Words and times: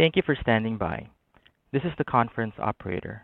Thank 0.00 0.16
you 0.16 0.22
for 0.24 0.34
standing 0.34 0.78
by. 0.78 1.08
This 1.72 1.82
is 1.84 1.92
the 1.98 2.04
conference 2.04 2.54
operator. 2.58 3.20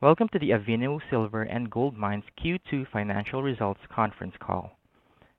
Welcome 0.00 0.26
to 0.32 0.40
the 0.40 0.50
Avino 0.50 0.98
Silver 1.08 1.42
and 1.42 1.70
Gold 1.70 1.96
Mines 1.96 2.24
Q2 2.44 2.88
Financial 2.92 3.44
Results 3.44 3.78
conference 3.94 4.34
call. 4.40 4.72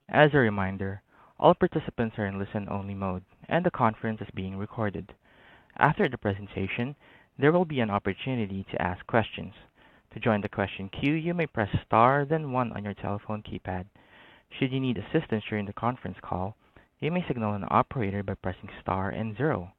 As 0.08 0.30
a 0.34 0.38
reminder, 0.38 1.02
all 1.38 1.54
participants 1.56 2.16
are 2.18 2.26
in 2.26 2.40
listen-only 2.40 2.94
mode, 2.94 3.26
and 3.50 3.66
the 3.66 3.70
conference 3.70 4.22
is 4.22 4.30
being 4.34 4.56
recorded. 4.56 5.12
After 5.78 6.08
the 6.08 6.18
presentation, 6.18 6.96
there 7.38 7.52
will 7.52 7.66
be 7.66 7.82
an 7.82 7.90
opportunity 7.90 8.66
to 8.72 8.82
ask 8.82 9.06
questions. 9.08 9.52
To 10.14 10.22
join 10.22 10.40
the 10.40 10.48
question 10.48 10.88
queue, 10.88 11.16
you 11.16 11.34
may 11.34 11.48
press 11.48 11.68
star 11.86 12.24
then 12.24 12.54
one 12.54 12.72
on 12.72 12.86
your 12.86 12.94
telephone 12.94 13.44
keypad. 13.44 13.88
Should 14.58 14.72
you 14.72 14.80
need 14.80 14.98
assistance 14.98 15.44
during 15.50 15.66
the 15.66 15.74
conference 15.74 16.20
call, 16.22 16.56
you 17.02 17.12
may 17.12 17.26
signal 17.28 17.56
an 17.56 17.66
operator 17.70 18.24
by 18.24 18.36
pressing 18.36 18.70
star 18.82 19.10
and 19.10 19.36
zero. 19.36 19.74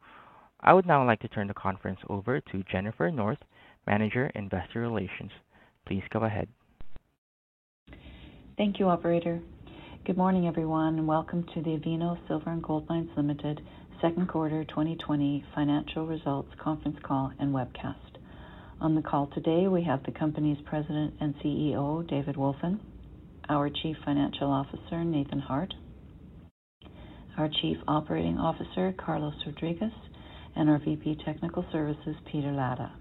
I 0.65 0.73
would 0.73 0.87
now 0.87 1.05
like 1.05 1.19
to 1.21 1.29
turn 1.29 1.48
the 1.48 1.55
conference 1.55 1.98
over 2.09 2.41
to 2.41 2.62
Jennifer 2.71 3.11
North, 3.11 3.39
Manager, 3.84 4.30
Investor 4.37 4.80
Relations. 4.80 5.32
Please 5.87 6.04
go 6.10 6.21
ahead. 6.21 6.46
Thank 8.57 8.79
you, 8.79 8.88
operator. 8.88 9.41
Good 10.07 10.16
morning, 10.16 10.46
everyone, 10.46 10.99
and 10.99 11.09
welcome 11.09 11.45
to 11.54 11.63
the 11.63 11.71
Avino 11.71 12.16
Silver 12.29 12.51
and 12.51 12.63
Gold 12.63 12.88
Mines 12.88 13.10
Limited 13.16 13.60
second 14.01 14.29
quarter 14.29 14.63
2020 14.65 15.45
financial 15.52 16.07
results 16.07 16.51
conference 16.60 16.99
call 17.02 17.32
and 17.41 17.52
webcast. 17.52 17.97
On 18.80 18.95
the 18.95 19.02
call 19.02 19.29
today, 19.35 19.66
we 19.66 19.82
have 19.82 20.04
the 20.04 20.13
company's 20.13 20.59
President 20.65 21.15
and 21.21 21.35
CEO, 21.37 22.09
David 22.09 22.37
Wolfin, 22.37 22.79
our 23.49 23.69
Chief 23.69 23.97
Financial 24.04 24.49
Officer, 24.49 25.02
Nathan 25.02 25.41
Harte, 25.41 25.74
our 27.37 27.49
Chief 27.49 27.79
Operating 27.88 28.38
Officer, 28.38 28.95
Carlos 28.97 29.35
Rodriguez, 29.45 29.93
and 30.56 30.68
our 30.68 30.78
VP 30.78 31.18
Technical 31.24 31.64
Services, 31.72 32.16
Peter 32.30 32.52
Latta. 32.52 32.92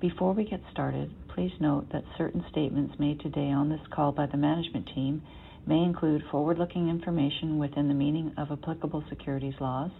Before 0.00 0.32
we 0.32 0.44
get 0.44 0.60
started, 0.72 1.12
please 1.34 1.52
note 1.60 1.86
that 1.92 2.04
certain 2.16 2.44
statements 2.50 2.98
made 2.98 3.20
today 3.20 3.50
on 3.50 3.68
this 3.68 3.80
call 3.90 4.12
by 4.12 4.26
the 4.26 4.36
management 4.36 4.88
team 4.94 5.22
may 5.66 5.82
include 5.82 6.22
forward-looking 6.30 6.88
information 6.88 7.58
within 7.58 7.88
the 7.88 7.94
meaning 7.94 8.32
of 8.38 8.50
applicable 8.50 9.04
securities 9.08 9.60
laws. 9.60 9.90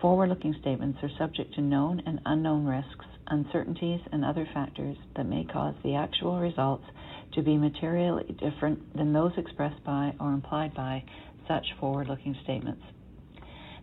Forward-looking 0.00 0.54
statements 0.60 0.98
are 1.02 1.10
subject 1.18 1.54
to 1.54 1.60
known 1.60 2.02
and 2.06 2.20
unknown 2.26 2.64
risks, 2.64 3.06
uncertainties, 3.26 4.00
and 4.12 4.24
other 4.24 4.46
factors 4.54 4.96
that 5.16 5.26
may 5.26 5.44
cause 5.44 5.74
the 5.82 5.94
actual 5.94 6.38
results 6.38 6.84
to 7.32 7.42
be 7.42 7.56
materially 7.56 8.36
different 8.38 8.96
than 8.96 9.12
those 9.12 9.32
expressed 9.36 9.82
by 9.84 10.14
or 10.20 10.32
implied 10.32 10.74
by 10.74 11.02
such 11.48 11.66
forward-looking 11.80 12.36
statements. 12.44 12.82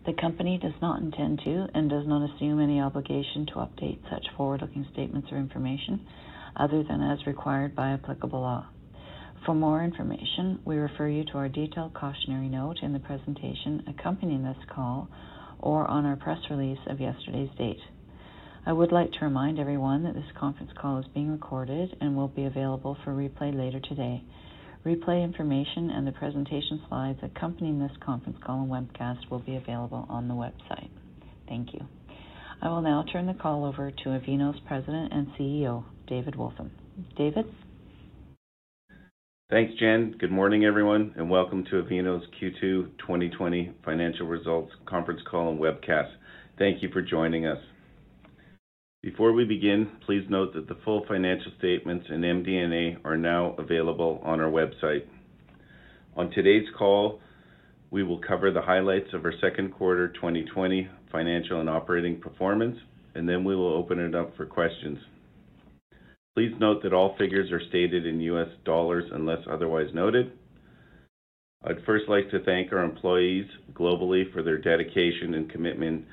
The 0.04 0.14
company 0.14 0.58
does 0.58 0.74
not 0.82 1.00
intend 1.00 1.40
to 1.44 1.68
and 1.74 1.88
does 1.88 2.06
not 2.06 2.28
assume 2.28 2.60
any 2.60 2.80
obligation 2.80 3.46
to 3.46 3.54
update 3.54 4.00
such 4.10 4.26
forward-looking 4.36 4.86
statements 4.92 5.28
or 5.30 5.38
information 5.38 6.04
other 6.56 6.82
than 6.82 7.00
as 7.00 7.24
required 7.26 7.76
by 7.76 7.92
applicable 7.92 8.40
law. 8.40 8.66
For 9.46 9.54
more 9.54 9.84
information, 9.84 10.60
we 10.64 10.76
refer 10.76 11.08
you 11.08 11.24
to 11.26 11.38
our 11.38 11.48
detailed 11.48 11.94
cautionary 11.94 12.48
note 12.48 12.78
in 12.82 12.92
the 12.92 12.98
presentation 12.98 13.84
accompanying 13.88 14.42
this 14.42 14.56
call 14.74 15.08
or 15.60 15.88
on 15.88 16.04
our 16.04 16.16
press 16.16 16.38
release 16.50 16.78
of 16.86 17.00
yesterday's 17.00 17.50
date. 17.56 17.80
I 18.66 18.72
would 18.72 18.92
like 18.92 19.12
to 19.12 19.24
remind 19.24 19.58
everyone 19.58 20.02
that 20.04 20.14
this 20.14 20.30
conference 20.38 20.72
call 20.80 20.98
is 20.98 21.06
being 21.14 21.30
recorded 21.30 21.96
and 22.00 22.16
will 22.16 22.28
be 22.28 22.44
available 22.44 22.96
for 23.04 23.12
replay 23.12 23.56
later 23.56 23.80
today. 23.80 24.22
Replay 24.84 25.22
information 25.22 25.90
and 25.90 26.04
the 26.04 26.10
presentation 26.12 26.82
slides 26.88 27.20
accompanying 27.22 27.78
this 27.78 27.92
conference 28.04 28.36
call 28.44 28.62
and 28.62 28.70
webcast 28.70 29.30
will 29.30 29.38
be 29.38 29.54
available 29.54 30.06
on 30.08 30.26
the 30.26 30.34
website. 30.34 30.88
Thank 31.48 31.72
you. 31.72 31.86
I 32.60 32.68
will 32.68 32.82
now 32.82 33.04
turn 33.12 33.26
the 33.26 33.34
call 33.34 33.64
over 33.64 33.92
to 33.92 34.04
Avino's 34.08 34.58
President 34.66 35.12
and 35.12 35.28
CEO, 35.38 35.84
David 36.08 36.34
Wolfin. 36.34 36.70
David? 37.16 37.44
Thanks, 39.50 39.72
Jen. 39.78 40.16
Good 40.18 40.32
morning, 40.32 40.64
everyone, 40.64 41.14
and 41.16 41.30
welcome 41.30 41.64
to 41.66 41.76
Avino's 41.82 42.24
Q2 42.40 42.98
2020 42.98 43.72
financial 43.84 44.26
results 44.26 44.72
conference 44.86 45.20
call 45.30 45.50
and 45.50 45.60
webcast. 45.60 46.10
Thank 46.58 46.82
you 46.82 46.88
for 46.92 47.02
joining 47.02 47.46
us. 47.46 47.58
Before 49.02 49.32
we 49.32 49.44
begin, 49.44 49.90
please 50.06 50.24
note 50.30 50.54
that 50.54 50.68
the 50.68 50.76
full 50.84 51.04
financial 51.08 51.50
statements 51.58 52.06
and 52.08 52.22
MD&A 52.22 52.98
are 53.04 53.16
now 53.16 53.56
available 53.58 54.20
on 54.22 54.40
our 54.40 54.48
website. 54.48 55.06
On 56.16 56.30
today's 56.30 56.68
call, 56.78 57.20
we 57.90 58.04
will 58.04 58.20
cover 58.20 58.52
the 58.52 58.62
highlights 58.62 59.12
of 59.12 59.24
our 59.24 59.32
second 59.40 59.72
quarter 59.72 60.06
2020 60.10 60.88
financial 61.10 61.58
and 61.58 61.68
operating 61.68 62.20
performance, 62.20 62.78
and 63.16 63.28
then 63.28 63.42
we 63.42 63.56
will 63.56 63.74
open 63.74 63.98
it 63.98 64.14
up 64.14 64.36
for 64.36 64.46
questions. 64.46 64.98
Please 66.36 66.54
note 66.60 66.84
that 66.84 66.92
all 66.92 67.16
figures 67.18 67.50
are 67.50 67.68
stated 67.70 68.06
in 68.06 68.20
US 68.20 68.50
dollars 68.64 69.10
unless 69.12 69.40
otherwise 69.50 69.92
noted. 69.92 70.30
I'd 71.64 71.84
first 71.86 72.08
like 72.08 72.30
to 72.30 72.44
thank 72.44 72.72
our 72.72 72.84
employees 72.84 73.46
globally 73.72 74.32
for 74.32 74.44
their 74.44 74.58
dedication 74.58 75.34
and 75.34 75.50
commitment 75.50 76.04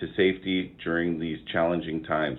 to 0.00 0.06
safety 0.16 0.76
during 0.84 1.18
these 1.18 1.38
challenging 1.52 2.02
times. 2.04 2.38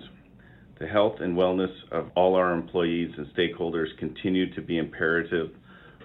The 0.78 0.86
health 0.86 1.16
and 1.20 1.36
wellness 1.36 1.72
of 1.90 2.10
all 2.14 2.36
our 2.36 2.52
employees 2.52 3.12
and 3.16 3.26
stakeholders 3.34 3.96
continue 3.98 4.54
to 4.54 4.62
be 4.62 4.78
imperative, 4.78 5.50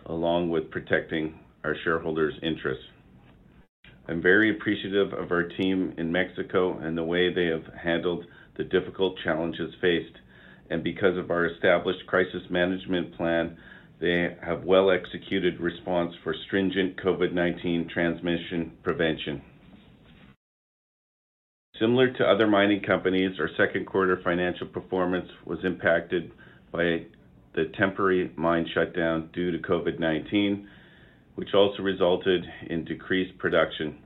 along 0.08 0.50
with 0.50 0.72
protecting 0.72 1.40
our 1.64 1.76
shareholders' 1.84 2.34
interests. 2.42 2.86
I'm 4.08 4.22
very 4.22 4.50
appreciative 4.50 5.14
of 5.14 5.32
our 5.32 5.44
team 5.44 5.94
in 5.98 6.12
Mexico 6.12 6.78
and 6.80 6.98
the 6.98 7.04
way 7.04 7.34
they 7.34 7.46
have 7.46 7.66
handled 7.82 8.26
the 8.58 8.64
difficult 8.64 9.18
challenges 9.24 9.74
faced. 9.80 10.18
And 10.70 10.84
because 10.84 11.18
of 11.18 11.32
our 11.32 11.46
established 11.46 12.06
crisis 12.08 12.42
management 12.50 13.16
plan, 13.16 13.58
they 14.02 14.36
have 14.42 14.64
well-executed 14.66 15.60
response 15.60 16.14
for 16.24 16.36
stringent 16.48 16.98
COVID-19 16.98 17.90
transmission 17.92 18.74
prevention. 18.84 19.42
Similar 21.80 22.12
to 22.14 22.24
other 22.24 22.46
mining 22.46 22.82
companies, 22.84 23.40
our 23.40 23.50
second 23.58 23.88
quarter 23.88 24.22
financial 24.24 24.68
performance 24.68 25.28
was 25.44 25.58
impacted 25.64 26.32
by 26.72 27.08
the 27.56 27.72
temporary 27.80 28.32
mine 28.36 28.68
shutdown 28.76 29.32
due 29.34 29.50
to 29.50 29.58
COVID-19, 29.58 30.68
which 31.34 31.56
also 31.56 31.82
resulted 31.82 32.46
in 32.68 32.86
decreased 32.86 33.36
production. 33.40 33.98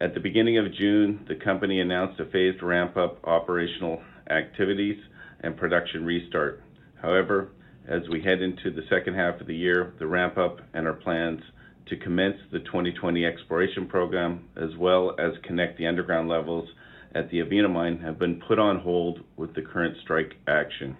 At 0.00 0.14
the 0.14 0.20
beginning 0.20 0.56
of 0.56 0.72
June, 0.72 1.26
the 1.28 1.34
company 1.34 1.80
announced 1.80 2.18
a 2.18 2.24
phased 2.24 2.62
ramp-up 2.62 3.22
operational 3.24 4.00
activities 4.30 4.98
and 5.40 5.58
production 5.58 6.06
restart. 6.06 6.62
However, 7.02 7.50
as 7.86 8.08
we 8.10 8.22
head 8.22 8.40
into 8.40 8.70
the 8.70 8.86
second 8.88 9.16
half 9.16 9.38
of 9.38 9.46
the 9.46 9.54
year, 9.54 9.92
the 9.98 10.06
ramp-up 10.06 10.60
and 10.72 10.86
our 10.86 10.94
plans 10.94 11.42
to 11.86 11.96
commence 11.96 12.36
the 12.50 12.60
2020 12.60 13.24
exploration 13.24 13.86
program, 13.86 14.48
as 14.56 14.70
well 14.78 15.14
as 15.18 15.32
connect 15.44 15.78
the 15.78 15.86
underground 15.86 16.28
levels 16.28 16.68
at 17.14 17.30
the 17.30 17.38
Avino 17.38 17.70
Mine, 17.70 17.98
have 17.98 18.18
been 18.18 18.40
put 18.46 18.58
on 18.58 18.80
hold 18.80 19.20
with 19.36 19.54
the 19.54 19.62
current 19.62 19.96
strike 20.02 20.34
action. 20.48 20.96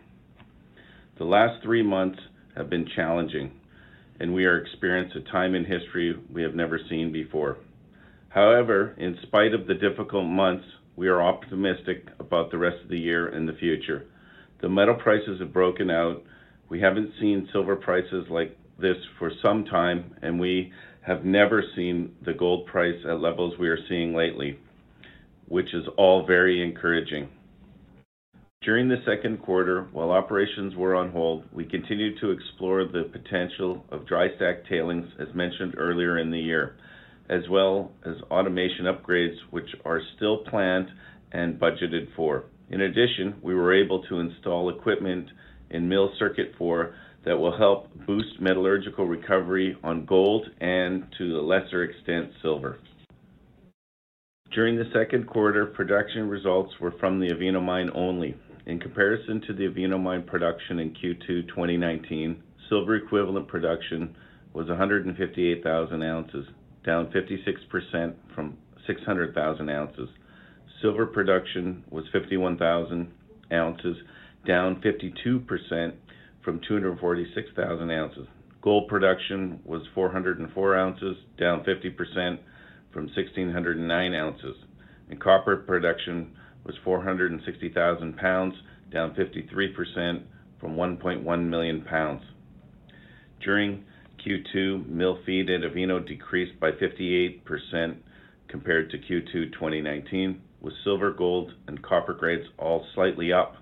The 1.19 1.25
last 1.25 1.62
three 1.62 1.82
months 1.82 2.19
have 2.56 2.69
been 2.69 2.88
challenging, 2.94 3.52
and 4.20 4.34
we 4.34 4.44
are 4.44 4.58
experiencing 4.58 5.22
a 5.26 5.32
time 5.32 5.54
in 5.54 5.64
history 5.64 6.16
we 6.32 6.42
have 6.42 6.54
never 6.54 6.78
seen 6.88 7.12
before. 7.12 7.58
However, 8.28 8.94
in 8.98 9.16
spite 9.22 9.54
of 9.54 9.66
the 9.66 9.75
difficult 9.75 10.26
months, 10.26 10.64
we 10.96 11.08
are 11.08 11.22
optimistic 11.22 12.08
about 12.19 12.50
the 12.50 12.58
rest 12.58 12.82
of 12.82 12.88
the 12.88 12.98
year 12.98 13.28
and 13.28 13.48
the 13.48 13.54
future. 13.54 14.06
The 14.60 14.69
metal 14.69 14.94
prices 14.94 15.40
have 15.40 15.52
broken 15.52 15.90
out. 15.90 16.22
We 16.69 16.81
haven't 16.81 17.12
seen 17.20 17.48
silver 17.52 17.76
prices 17.76 18.26
like 18.28 18.56
this 18.78 18.96
for 19.18 19.30
some 19.42 19.64
time, 19.64 20.14
and 20.22 20.38
we 20.38 20.72
have 21.06 21.24
never 21.24 21.62
seen 21.76 22.14
the 22.24 22.32
gold 22.32 22.66
price 22.66 22.98
at 23.08 23.20
levels 23.20 23.54
we 23.58 23.68
are 23.68 23.78
seeing 23.88 24.14
lately, 24.14 24.58
which 25.48 25.74
is 25.74 25.84
all 25.96 26.26
very 26.26 26.62
encouraging. 26.62 27.28
During 28.62 28.88
the 28.88 29.02
second 29.04 29.42
quarter, 29.42 29.88
while 29.92 30.10
operations 30.10 30.74
were 30.74 30.94
on 30.94 31.10
hold, 31.10 31.44
we 31.52 31.66
continued 31.66 32.18
to 32.20 32.30
explore 32.30 32.86
the 32.86 33.10
potential 33.12 33.84
of 33.90 34.06
dry 34.06 34.28
stack 34.36 34.66
tailings, 34.66 35.06
as 35.20 35.34
mentioned 35.34 35.74
earlier 35.76 36.18
in 36.18 36.30
the 36.30 36.40
year, 36.40 36.76
as 37.28 37.42
well 37.50 37.92
as 38.06 38.14
automation 38.30 38.86
upgrades, 38.86 39.36
which 39.50 39.68
are 39.84 40.00
still 40.16 40.38
planned 40.44 40.88
and 41.32 41.60
budgeted 41.60 42.08
for. 42.16 42.44
In 42.70 42.80
addition, 42.80 43.34
we 43.42 43.54
were 43.54 43.74
able 43.74 44.02
to 44.04 44.20
install 44.20 44.70
equipment 44.70 45.28
in 45.68 45.86
Mill 45.86 46.10
Circuit 46.18 46.54
4 46.56 46.94
that 47.24 47.38
will 47.38 47.56
help 47.56 47.88
boost 48.06 48.40
metallurgical 48.40 49.06
recovery 49.06 49.76
on 49.82 50.04
gold 50.04 50.46
and, 50.60 51.06
to 51.18 51.38
a 51.38 51.42
lesser 51.42 51.84
extent, 51.84 52.30
silver. 52.42 52.78
During 54.52 54.76
the 54.76 54.90
second 54.92 55.26
quarter, 55.26 55.66
production 55.66 56.28
results 56.28 56.72
were 56.80 56.92
from 57.00 57.18
the 57.18 57.28
Avino 57.28 57.62
Mine 57.62 57.90
only. 57.94 58.36
In 58.66 58.78
comparison 58.78 59.40
to 59.46 59.52
the 59.52 59.64
Avino 59.64 60.00
Mine 60.00 60.22
production 60.22 60.78
in 60.78 60.90
Q2 60.90 61.48
2019, 61.48 62.42
silver 62.68 62.96
equivalent 62.96 63.48
production 63.48 64.14
was 64.52 64.68
158,000 64.68 66.02
ounces, 66.02 66.46
down 66.84 67.10
56% 67.10 68.14
from 68.34 68.56
600,000 68.86 69.68
ounces. 69.68 70.08
Silver 70.80 71.06
production 71.06 71.82
was 71.90 72.04
51,000 72.12 73.10
ounces, 73.52 73.96
down 74.46 74.80
52% 74.82 75.92
from 76.44 76.61
246,000 76.69 77.91
ounces. 77.91 78.26
Gold 78.62 78.88
production 78.88 79.61
was 79.64 79.82
404 79.94 80.76
ounces, 80.76 81.17
down 81.38 81.64
50% 81.64 82.38
from 82.93 83.06
1,609 83.06 84.14
ounces, 84.14 84.56
and 85.11 85.20
copper 85.20 85.56
production 85.56 86.35
was 86.64 86.75
460,000 86.85 88.17
pounds, 88.17 88.55
down 88.91 89.14
53% 89.14 90.23
from 90.61 90.76
1.1 90.76 91.49
million 91.49 91.82
pounds. 91.82 92.23
During 93.43 93.85
Q2, 94.25 94.88
mill 94.88 95.19
feed 95.26 95.50
at 95.50 95.61
Avino 95.61 96.06
decreased 96.06 96.58
by 96.58 96.70
58% 96.70 97.96
compared 98.49 98.91
to 98.91 98.99
Q2 98.99 99.52
2019, 99.52 100.41
with 100.61 100.73
silver, 100.85 101.11
gold, 101.11 101.52
and 101.67 101.82
copper 101.82 102.14
grades 102.14 102.49
all 102.58 102.87
slightly 102.94 103.32
up 103.32 103.56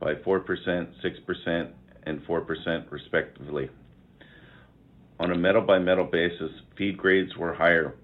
by 0.00 0.14
4%, 0.14 0.46
6%, 0.46 1.72
and 2.06 2.24
4% 2.26 2.90
respectively. 2.90 3.68
On 5.18 5.32
a 5.32 5.36
metal-by-metal 5.36 6.04
basis, 6.04 6.50
feed 6.76 6.96
grades 6.96 7.36
were 7.36 7.54
higher, 7.54 7.94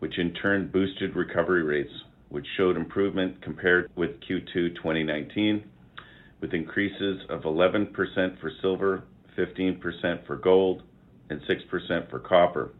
which 0.00 0.18
in 0.18 0.32
turn 0.34 0.68
boosted 0.68 1.14
recovery 1.14 1.62
rates, 1.62 1.92
which 2.28 2.46
showed 2.56 2.76
improvement 2.76 3.40
compared 3.42 3.90
with 3.96 4.20
Q2 4.20 4.74
2019, 4.76 5.64
with 6.40 6.54
increases 6.54 7.22
of 7.28 7.42
11% 7.42 7.92
for 8.40 8.50
silver, 8.60 9.04
15% 9.38 10.26
for 10.26 10.36
gold, 10.36 10.82
and 11.30 11.40
6% 11.42 12.10
for 12.10 12.20
copper, 12.20 12.72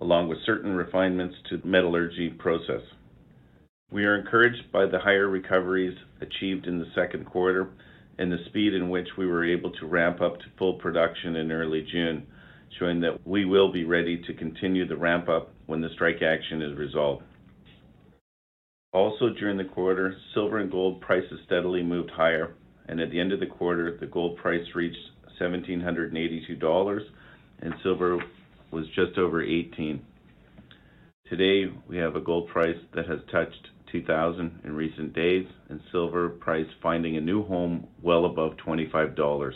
along 0.00 0.28
with 0.28 0.38
certain 0.44 0.72
refinements 0.74 1.36
to 1.48 1.56
the 1.58 1.66
metallurgy 1.66 2.30
process. 2.30 2.82
We 3.92 4.04
are 4.04 4.18
encouraged 4.18 4.70
by 4.72 4.86
the 4.86 4.98
higher 4.98 5.28
recoveries 5.28 5.96
achieved 6.20 6.66
in 6.66 6.78
the 6.78 6.90
second 6.94 7.26
quarter 7.26 7.70
and 8.20 8.30
the 8.30 8.44
speed 8.50 8.74
in 8.74 8.90
which 8.90 9.08
we 9.16 9.26
were 9.26 9.44
able 9.44 9.70
to 9.70 9.86
ramp 9.86 10.20
up 10.20 10.38
to 10.38 10.44
full 10.58 10.74
production 10.74 11.36
in 11.36 11.50
early 11.50 11.86
June, 11.90 12.26
showing 12.78 13.00
that 13.00 13.26
we 13.26 13.46
will 13.46 13.72
be 13.72 13.84
ready 13.84 14.22
to 14.26 14.34
continue 14.34 14.86
the 14.86 14.96
ramp-up 14.96 15.50
when 15.64 15.80
the 15.80 15.88
strike 15.94 16.20
action 16.22 16.60
is 16.60 16.76
resolved. 16.76 17.22
Also, 18.92 19.30
during 19.30 19.56
the 19.56 19.64
quarter, 19.64 20.14
silver 20.34 20.58
and 20.58 20.70
gold 20.70 21.00
prices 21.00 21.40
steadily 21.46 21.82
moved 21.82 22.10
higher, 22.10 22.52
and 22.88 23.00
at 23.00 23.10
the 23.10 23.18
end 23.18 23.32
of 23.32 23.40
the 23.40 23.46
quarter, 23.46 23.96
the 23.98 24.06
gold 24.06 24.36
price 24.36 24.66
reached 24.74 24.98
$1,782, 25.40 27.00
and 27.62 27.74
silver 27.82 28.18
was 28.70 28.84
just 28.88 29.16
over 29.16 29.42
18. 29.42 30.04
Today, 31.26 31.72
we 31.88 31.96
have 31.96 32.16
a 32.16 32.20
gold 32.20 32.48
price 32.48 32.76
that 32.94 33.06
has 33.06 33.20
touched 33.32 33.68
2,000 33.92 34.60
in 34.64 34.74
recent 34.74 35.12
days, 35.12 35.46
and 35.68 35.80
silver 35.90 36.28
price 36.28 36.66
finding 36.82 37.16
a 37.16 37.20
new 37.20 37.44
home 37.44 37.86
well 38.02 38.24
above 38.24 38.52
$25. 38.66 39.52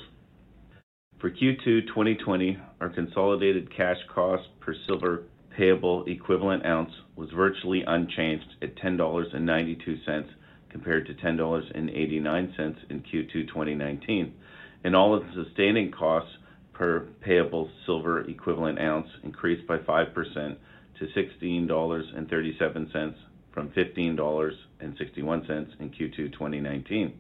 For 1.21 1.31
Q2 1.31 1.87
2020, 1.87 2.59
our 2.81 2.89
consolidated 2.89 3.75
cash 3.75 3.99
cost 4.15 4.45
per 4.61 4.75
silver 4.87 5.25
payable 5.57 6.05
equivalent 6.07 6.67
ounce 6.67 6.91
was 7.17 7.31
virtually 7.31 7.83
unchanged 7.87 8.57
at 8.61 8.77
$10.92 8.77 10.27
compared 10.69 11.07
to 11.07 11.15
$10.89 11.15 12.77
in 12.91 13.01
Q2 13.01 13.33
2019, 13.33 14.35
and 14.83 14.97
all-in 14.97 15.33
sustaining 15.33 15.93
costs 15.93 16.37
per 16.73 17.07
payable 17.21 17.71
silver 17.87 18.29
equivalent 18.29 18.81
ounce 18.81 19.07
increased 19.23 19.67
by 19.67 19.79
5% 19.79 20.57
to 20.99 21.07
$16.37 21.07 23.15
from 23.55 23.71
$15.61 23.71 25.81
in 25.81 25.91
Q2 25.91 26.33
2019. 26.33 27.19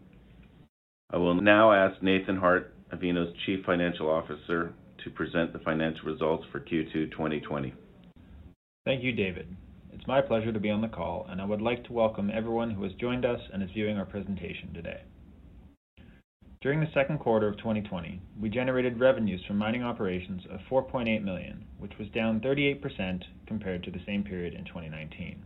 I 1.10 1.16
will 1.16 1.40
now 1.40 1.72
ask 1.72 2.02
Nathan 2.02 2.36
Harte, 2.36 2.74
Avino's 2.92 3.34
Chief 3.46 3.64
Financial 3.64 4.10
Officer, 4.10 4.74
to 5.04 5.10
present 5.10 5.52
the 5.52 5.60
financial 5.60 6.10
results 6.10 6.44
for 6.50 6.58
Q2 6.60 7.12
2020. 7.12 7.72
Thank 8.84 9.04
you, 9.04 9.12
David. 9.12 9.46
It's 9.92 10.08
my 10.08 10.20
pleasure 10.20 10.52
to 10.52 10.58
be 10.58 10.70
on 10.70 10.82
the 10.82 10.88
call, 10.88 11.26
and 11.30 11.40
I 11.40 11.44
would 11.44 11.62
like 11.62 11.84
to 11.84 11.92
welcome 11.92 12.32
everyone 12.34 12.72
who 12.72 12.82
has 12.82 12.92
joined 12.94 13.24
us 13.24 13.40
and 13.52 13.62
is 13.62 13.70
viewing 13.72 13.96
our 13.96 14.04
presentation 14.04 14.74
today. 14.74 15.02
During 16.60 16.80
the 16.80 16.90
second 16.94 17.18
quarter 17.18 17.46
of 17.46 17.58
2020, 17.58 18.20
we 18.40 18.48
generated 18.48 18.98
revenues 18.98 19.44
from 19.46 19.58
mining 19.58 19.84
operations 19.84 20.42
of 20.50 20.60
4.8 20.70 21.22
million, 21.22 21.64
which 21.78 21.92
was 21.98 22.08
down 22.08 22.40
38% 22.40 23.22
compared 23.46 23.84
to 23.84 23.90
the 23.90 24.00
same 24.06 24.24
period 24.24 24.54
in 24.54 24.64
2019. 24.64 25.44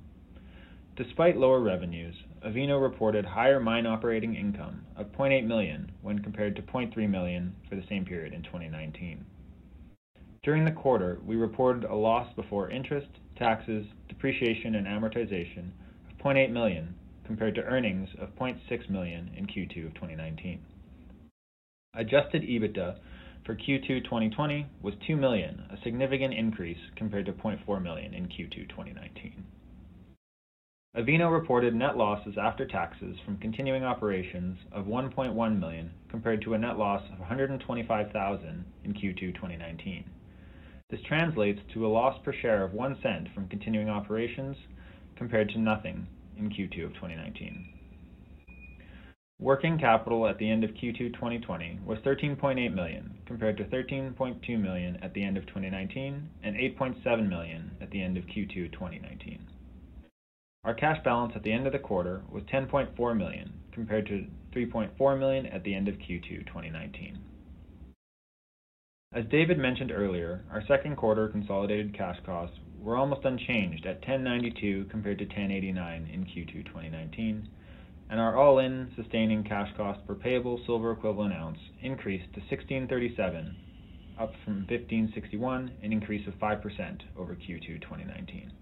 Despite 0.99 1.37
lower 1.37 1.61
revenues, 1.61 2.17
Avino 2.45 2.83
reported 2.83 3.25
higher 3.25 3.61
mine 3.61 3.87
operating 3.87 4.35
income 4.35 4.85
of 4.97 5.13
0.8 5.13 5.47
million 5.47 5.93
when 6.03 6.19
compared 6.19 6.57
to 6.57 6.63
0.3 6.63 7.09
million 7.09 7.55
for 7.69 7.77
the 7.77 7.87
same 7.89 8.05
period 8.05 8.35
in 8.35 8.43
2019. 8.43 9.25
During 10.43 10.65
the 10.65 10.73
quarter, 10.73 11.21
we 11.25 11.37
reported 11.37 11.85
a 11.85 11.95
loss 11.95 12.35
before 12.35 12.73
interest, 12.73 13.07
taxes, 13.37 13.87
depreciation, 14.09 14.75
and 14.75 14.89
amortization 14.89 15.71
of 16.11 16.19
0.8 16.19 16.51
million 16.51 16.93
compared 17.25 17.55
to 17.55 17.63
earnings 17.63 18.09
of 18.19 18.35
0.6 18.35 18.91
million 18.91 19.31
in 19.37 19.47
Q2 19.47 19.87
of 19.87 19.95
2019. 19.95 20.61
Adjusted 21.95 22.43
EBITDA 22.43 22.97
for 23.47 23.55
Q2 23.55 24.03
2020 24.03 24.67
was 24.83 24.95
2 25.07 25.15
million, 25.15 25.63
a 25.71 25.81
significant 25.85 26.35
increase 26.35 26.91
compared 26.97 27.27
to 27.27 27.33
0.4 27.35 27.81
million 27.81 28.15
in 28.15 28.27
Q2 28.27 28.69
2019. 28.69 29.45
Avino 30.97 31.31
reported 31.31 31.75
net 31.75 31.99
losses 31.99 32.39
after 32.41 32.67
taxes 32.67 33.19
from 33.25 33.37
continuing 33.37 33.85
operations 33.85 34.57
of 34.73 34.87
1.1 34.87 35.61
million 35.61 35.91
compared 36.11 36.41
to 36.43 36.55
a 36.55 36.59
net 36.59 36.79
loss 36.79 37.03
of 37.13 37.19
125,000 37.19 38.65
in 38.85 38.95
Q2 38.95 39.35
2019. 39.35 40.05
This 40.89 41.01
translates 41.07 41.61
to 41.75 41.87
a 41.87 41.89
loss 41.89 42.19
per 42.25 42.33
share 42.33 42.65
of 42.65 42.73
$0.01 42.73 43.35
from 43.35 43.49
continuing 43.49 43.91
operations 43.91 44.57
compared 45.17 45.51
to 45.51 45.59
nothing 45.59 46.07
in 46.39 46.49
Q2 46.49 46.87
of 46.87 46.95
2019. 46.95 47.67
Working 49.39 49.79
capital 49.79 50.27
at 50.27 50.39
the 50.39 50.51
end 50.51 50.65
of 50.65 50.71
Q2 50.71 51.13
2020 51.13 51.81
was 51.85 51.99
13.8 51.99 52.75
million 52.75 53.15
compared 53.27 53.59
to 53.59 53.65
13.2 53.65 54.59
million 54.59 54.97
at 55.03 55.13
the 55.13 55.23
end 55.23 55.37
of 55.37 55.47
2019 55.47 56.31
and 56.43 56.57
8.7 56.57 57.29
million 57.29 57.71
at 57.83 57.91
the 57.91 58.03
end 58.03 58.17
of 58.17 58.25
Q2 58.25 58.73
2019. 58.73 59.39
Our 60.65 60.75
cash 60.75 61.03
balance 61.05 61.33
at 61.37 61.43
the 61.43 61.53
end 61.53 61.67
of 61.67 61.73
the 61.73 61.79
quarter 61.79 62.23
was 62.31 62.43
10.4 62.45 63.17
million, 63.17 63.53
compared 63.73 64.07
to 64.07 64.27
3.4 64.53 65.19
million 65.19 65.47
at 65.47 65.63
the 65.63 65.75
end 65.75 65.89
of 65.89 65.95
Q2 65.97 66.47
2019. 66.47 67.19
As 69.13 69.25
David 69.31 69.57
mentioned 69.57 69.91
earlier, 69.91 70.45
our 70.51 70.63
second 70.67 70.97
quarter 70.97 71.29
consolidated 71.29 71.97
cash 71.97 72.19
costs 72.27 72.59
were 72.79 72.97
almost 72.97 73.25
unchanged 73.25 73.87
at 73.87 74.03
$10.92 74.03 74.91
compared 74.91 75.19
to 75.19 75.27
$10.89 75.27 76.13
in 76.13 76.25
Q2 76.25 76.67
2019, 76.67 77.49
and 78.11 78.21
our 78.21 78.37
all-in 78.37 78.91
sustaining 78.97 79.45
cash 79.45 79.71
cost 79.77 80.07
per 80.07 80.15
payable 80.15 80.61
silver 80.67 80.93
equivalent 80.93 81.35
ounce 81.35 81.59
increased 81.81 82.33
to 82.35 82.41
$16.37, 82.55 83.55
up 84.19 84.33
from 84.45 84.67
$15.61, 84.67 85.71
an 85.83 85.93
increase 85.93 86.27
of 86.27 86.35
5% 86.35 87.01
over 87.17 87.35
Q2 87.35 87.81
2019. 87.81 88.53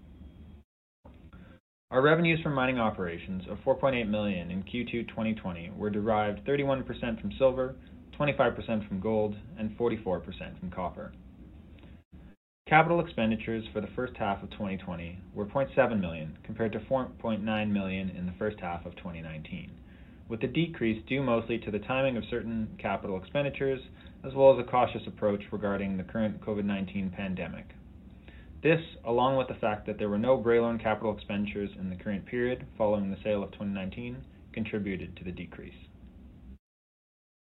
Our 1.89 2.01
revenues 2.01 2.41
from 2.41 2.53
mining 2.53 2.79
operations 2.79 3.43
of 3.49 3.59
4.8 3.59 4.09
million 4.09 4.51
in 4.51 4.61
Q2 4.63 5.07
2020 5.07 5.71
were 5.77 5.89
derived 5.89 6.45
31% 6.45 6.85
from 7.21 7.31
silver, 7.37 7.75
25% 8.19 8.85
from 8.89 8.99
gold, 8.99 9.35
and 9.57 9.71
44% 9.77 10.59
from 10.59 10.69
copper. 10.69 11.13
Capital 12.67 12.99
expenditures 12.99 13.63
for 13.71 13.79
the 13.79 13.87
first 13.95 14.17
half 14.17 14.43
of 14.43 14.49
2020 14.49 15.17
were 15.33 15.45
0.7 15.45 16.01
million, 16.01 16.37
compared 16.43 16.73
to 16.73 16.79
4.9 16.79 17.71
million 17.71 18.09
in 18.09 18.25
the 18.25 18.33
first 18.37 18.59
half 18.59 18.85
of 18.85 18.93
2019, 18.97 19.71
with 20.27 20.41
the 20.41 20.47
decrease 20.47 21.01
due 21.07 21.23
mostly 21.23 21.57
to 21.57 21.71
the 21.71 21.79
timing 21.79 22.17
of 22.17 22.25
certain 22.29 22.67
capital 22.77 23.17
expenditures, 23.17 23.79
as 24.25 24.33
well 24.33 24.51
as 24.51 24.59
a 24.59 24.69
cautious 24.69 25.07
approach 25.07 25.41
regarding 25.53 25.95
the 25.95 26.03
current 26.03 26.41
COVID-19 26.41 27.15
pandemic. 27.15 27.67
This, 28.63 28.81
along 29.05 29.37
with 29.37 29.47
the 29.47 29.53
fact 29.61 29.85
that 29.85 29.99
there 29.99 30.09
were 30.09 30.17
no 30.17 30.37
Bralorne 30.37 30.81
capital 30.81 31.15
expenditures 31.15 31.69
in 31.79 31.89
the 31.89 31.95
current 31.95 32.25
period 32.25 32.65
following 32.77 33.11
the 33.11 33.21
sale 33.23 33.43
of 33.43 33.51
2019, 33.51 34.17
contributed 34.51 35.15
to 35.15 35.23
the 35.23 35.31
decrease. 35.31 35.75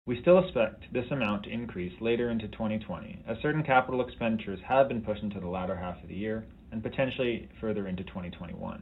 We 0.06 0.20
still 0.22 0.39
expect 0.39 0.91
this 0.91 1.10
amount 1.12 1.44
to 1.44 1.51
increase 1.51 1.94
later 2.01 2.29
into 2.29 2.48
2020, 2.50 3.24
as 3.27 3.38
certain 3.41 3.63
capital 3.63 4.01
expenditures 4.01 4.60
have 4.68 4.89
been 4.89 5.01
pushed 5.01 5.24
into 5.24 5.39
the 5.39 5.48
latter 5.48 5.77
half 5.77 6.01
of 6.01 6.10
the 6.10 6.15
year 6.15 6.46
and 6.72 6.84
potentially 6.84 7.48
further 7.62 7.88
into 7.88 8.03
2021. 8.03 8.82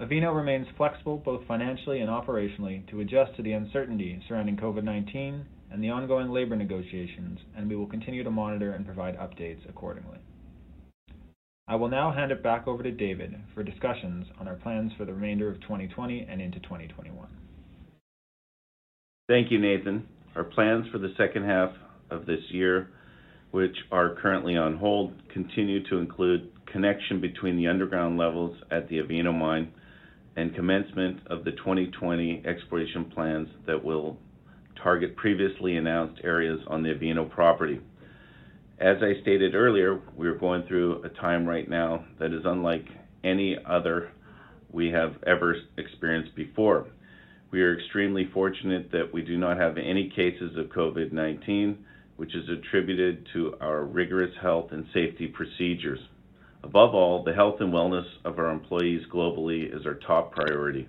Avino 0.00 0.34
remains 0.34 0.66
flexible 0.76 1.18
both 1.18 1.46
financially 1.46 2.00
and 2.00 2.08
operationally 2.08 2.86
to 2.88 3.00
adjust 3.00 3.34
to 3.36 3.42
the 3.42 3.52
uncertainty 3.52 4.22
surrounding 4.28 4.56
COVID-19 4.56 5.44
and 5.72 5.82
the 5.82 5.90
ongoing 5.90 6.30
labor 6.30 6.56
negotiations, 6.56 7.40
and 7.56 7.68
we 7.68 7.76
will 7.76 7.86
continue 7.86 8.22
to 8.22 8.30
monitor 8.30 8.72
and 8.72 8.86
provide 8.86 9.18
updates 9.18 9.68
accordingly. 9.68 10.18
I 11.68 11.74
will 11.74 11.88
now 11.88 12.12
hand 12.12 12.30
it 12.30 12.44
back 12.44 12.68
over 12.68 12.84
to 12.84 12.92
David 12.92 13.34
for 13.52 13.64
discussions 13.64 14.26
on 14.38 14.46
our 14.46 14.54
plans 14.54 14.92
for 14.96 15.04
the 15.04 15.12
remainder 15.12 15.50
of 15.50 15.60
2020 15.62 16.26
and 16.30 16.40
into 16.40 16.60
2021. 16.60 17.26
Thank 19.28 19.50
you, 19.50 19.58
Nathan. 19.58 20.06
Our 20.36 20.44
plans 20.44 20.86
for 20.92 20.98
the 20.98 21.12
second 21.18 21.44
half 21.44 21.70
of 22.10 22.24
this 22.24 22.38
year, 22.50 22.90
which 23.50 23.74
are 23.90 24.14
currently 24.14 24.56
on 24.56 24.76
hold, 24.76 25.14
continue 25.32 25.82
to 25.88 25.96
include 25.96 26.52
connection 26.70 27.20
between 27.20 27.56
the 27.56 27.66
underground 27.66 28.16
levels 28.16 28.56
at 28.70 28.88
the 28.88 28.98
Avino 28.98 29.34
Mine 29.36 29.72
and 30.36 30.54
commencement 30.54 31.18
of 31.26 31.42
the 31.42 31.50
2020 31.50 32.44
exploration 32.46 33.06
plans 33.06 33.48
that 33.66 33.82
will 33.82 34.18
target 34.80 35.16
previously 35.16 35.76
announced 35.76 36.20
areas 36.22 36.60
on 36.68 36.84
the 36.84 36.90
Avino 36.90 37.28
property. 37.28 37.80
As 38.78 38.98
I 39.00 39.18
stated 39.22 39.54
earlier, 39.54 40.02
we 40.16 40.28
are 40.28 40.34
going 40.34 40.64
through 40.68 41.02
a 41.02 41.08
time 41.08 41.46
right 41.46 41.66
now 41.66 42.04
that 42.18 42.34
is 42.34 42.42
unlike 42.44 42.84
any 43.24 43.56
other 43.64 44.10
we 44.70 44.90
have 44.90 45.14
ever 45.26 45.56
experienced 45.78 46.36
before. 46.36 46.86
We 47.50 47.62
are 47.62 47.78
extremely 47.78 48.28
fortunate 48.34 48.92
that 48.92 49.14
we 49.14 49.22
do 49.22 49.38
not 49.38 49.56
have 49.56 49.78
any 49.78 50.10
cases 50.14 50.58
of 50.58 50.66
COVID-19, 50.66 51.76
which 52.16 52.34
is 52.34 52.46
attributed 52.50 53.26
to 53.32 53.54
our 53.62 53.82
rigorous 53.82 54.34
health 54.42 54.72
and 54.72 54.84
safety 54.92 55.28
procedures. 55.28 56.00
Above 56.62 56.94
all, 56.94 57.24
the 57.24 57.32
health 57.32 57.56
and 57.60 57.72
wellness 57.72 58.06
of 58.26 58.38
our 58.38 58.50
employees 58.50 59.06
globally 59.10 59.74
is 59.74 59.86
our 59.86 59.94
top 59.94 60.32
priority. 60.32 60.86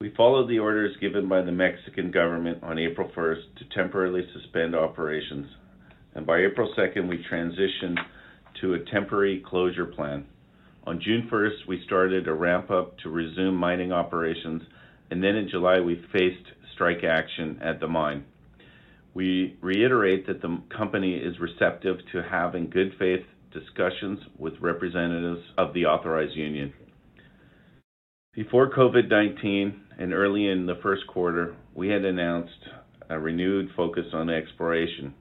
We 0.00 0.14
followed 0.16 0.48
the 0.48 0.60
orders 0.60 0.96
given 1.00 1.28
by 1.28 1.42
the 1.42 1.50
Mexican 1.50 2.12
government 2.12 2.62
on 2.62 2.78
April 2.78 3.10
1st 3.16 3.56
to 3.58 3.64
temporarily 3.74 4.22
suspend 4.32 4.76
operations, 4.76 5.48
and 6.14 6.26
by 6.26 6.38
April 6.38 6.72
2nd, 6.76 7.08
we 7.08 7.24
transitioned 7.30 7.98
to 8.60 8.74
a 8.74 8.84
temporary 8.90 9.42
closure 9.46 9.86
plan. 9.86 10.26
On 10.84 11.00
June 11.00 11.28
1st, 11.32 11.66
we 11.68 11.82
started 11.86 12.28
a 12.28 12.34
ramp-up 12.34 12.98
to 12.98 13.08
resume 13.08 13.54
mining 13.54 13.92
operations 13.92 14.62
and 15.12 15.22
then 15.22 15.36
in 15.36 15.50
July, 15.50 15.78
we 15.78 16.02
faced 16.10 16.52
strike 16.72 17.04
action 17.04 17.60
at 17.62 17.80
the 17.80 17.86
mine. 17.86 18.24
We 19.12 19.58
reiterate 19.60 20.26
that 20.26 20.40
the 20.40 20.58
company 20.74 21.16
is 21.16 21.38
receptive 21.38 21.98
to 22.12 22.22
having 22.22 22.70
good 22.70 22.92
faith 22.98 23.20
discussions 23.52 24.20
with 24.38 24.54
representatives 24.62 25.42
of 25.58 25.74
the 25.74 25.84
authorized 25.84 26.34
union. 26.34 26.72
Before 28.32 28.72
COVID-19 28.72 29.80
and 29.98 30.14
early 30.14 30.48
in 30.48 30.64
the 30.64 30.78
first 30.82 31.06
quarter, 31.06 31.56
we 31.74 31.90
had 31.90 32.06
announced 32.06 32.70
a 33.10 33.18
renewed 33.18 33.68
focus 33.76 34.06
on 34.14 34.30
exploration 34.30 35.12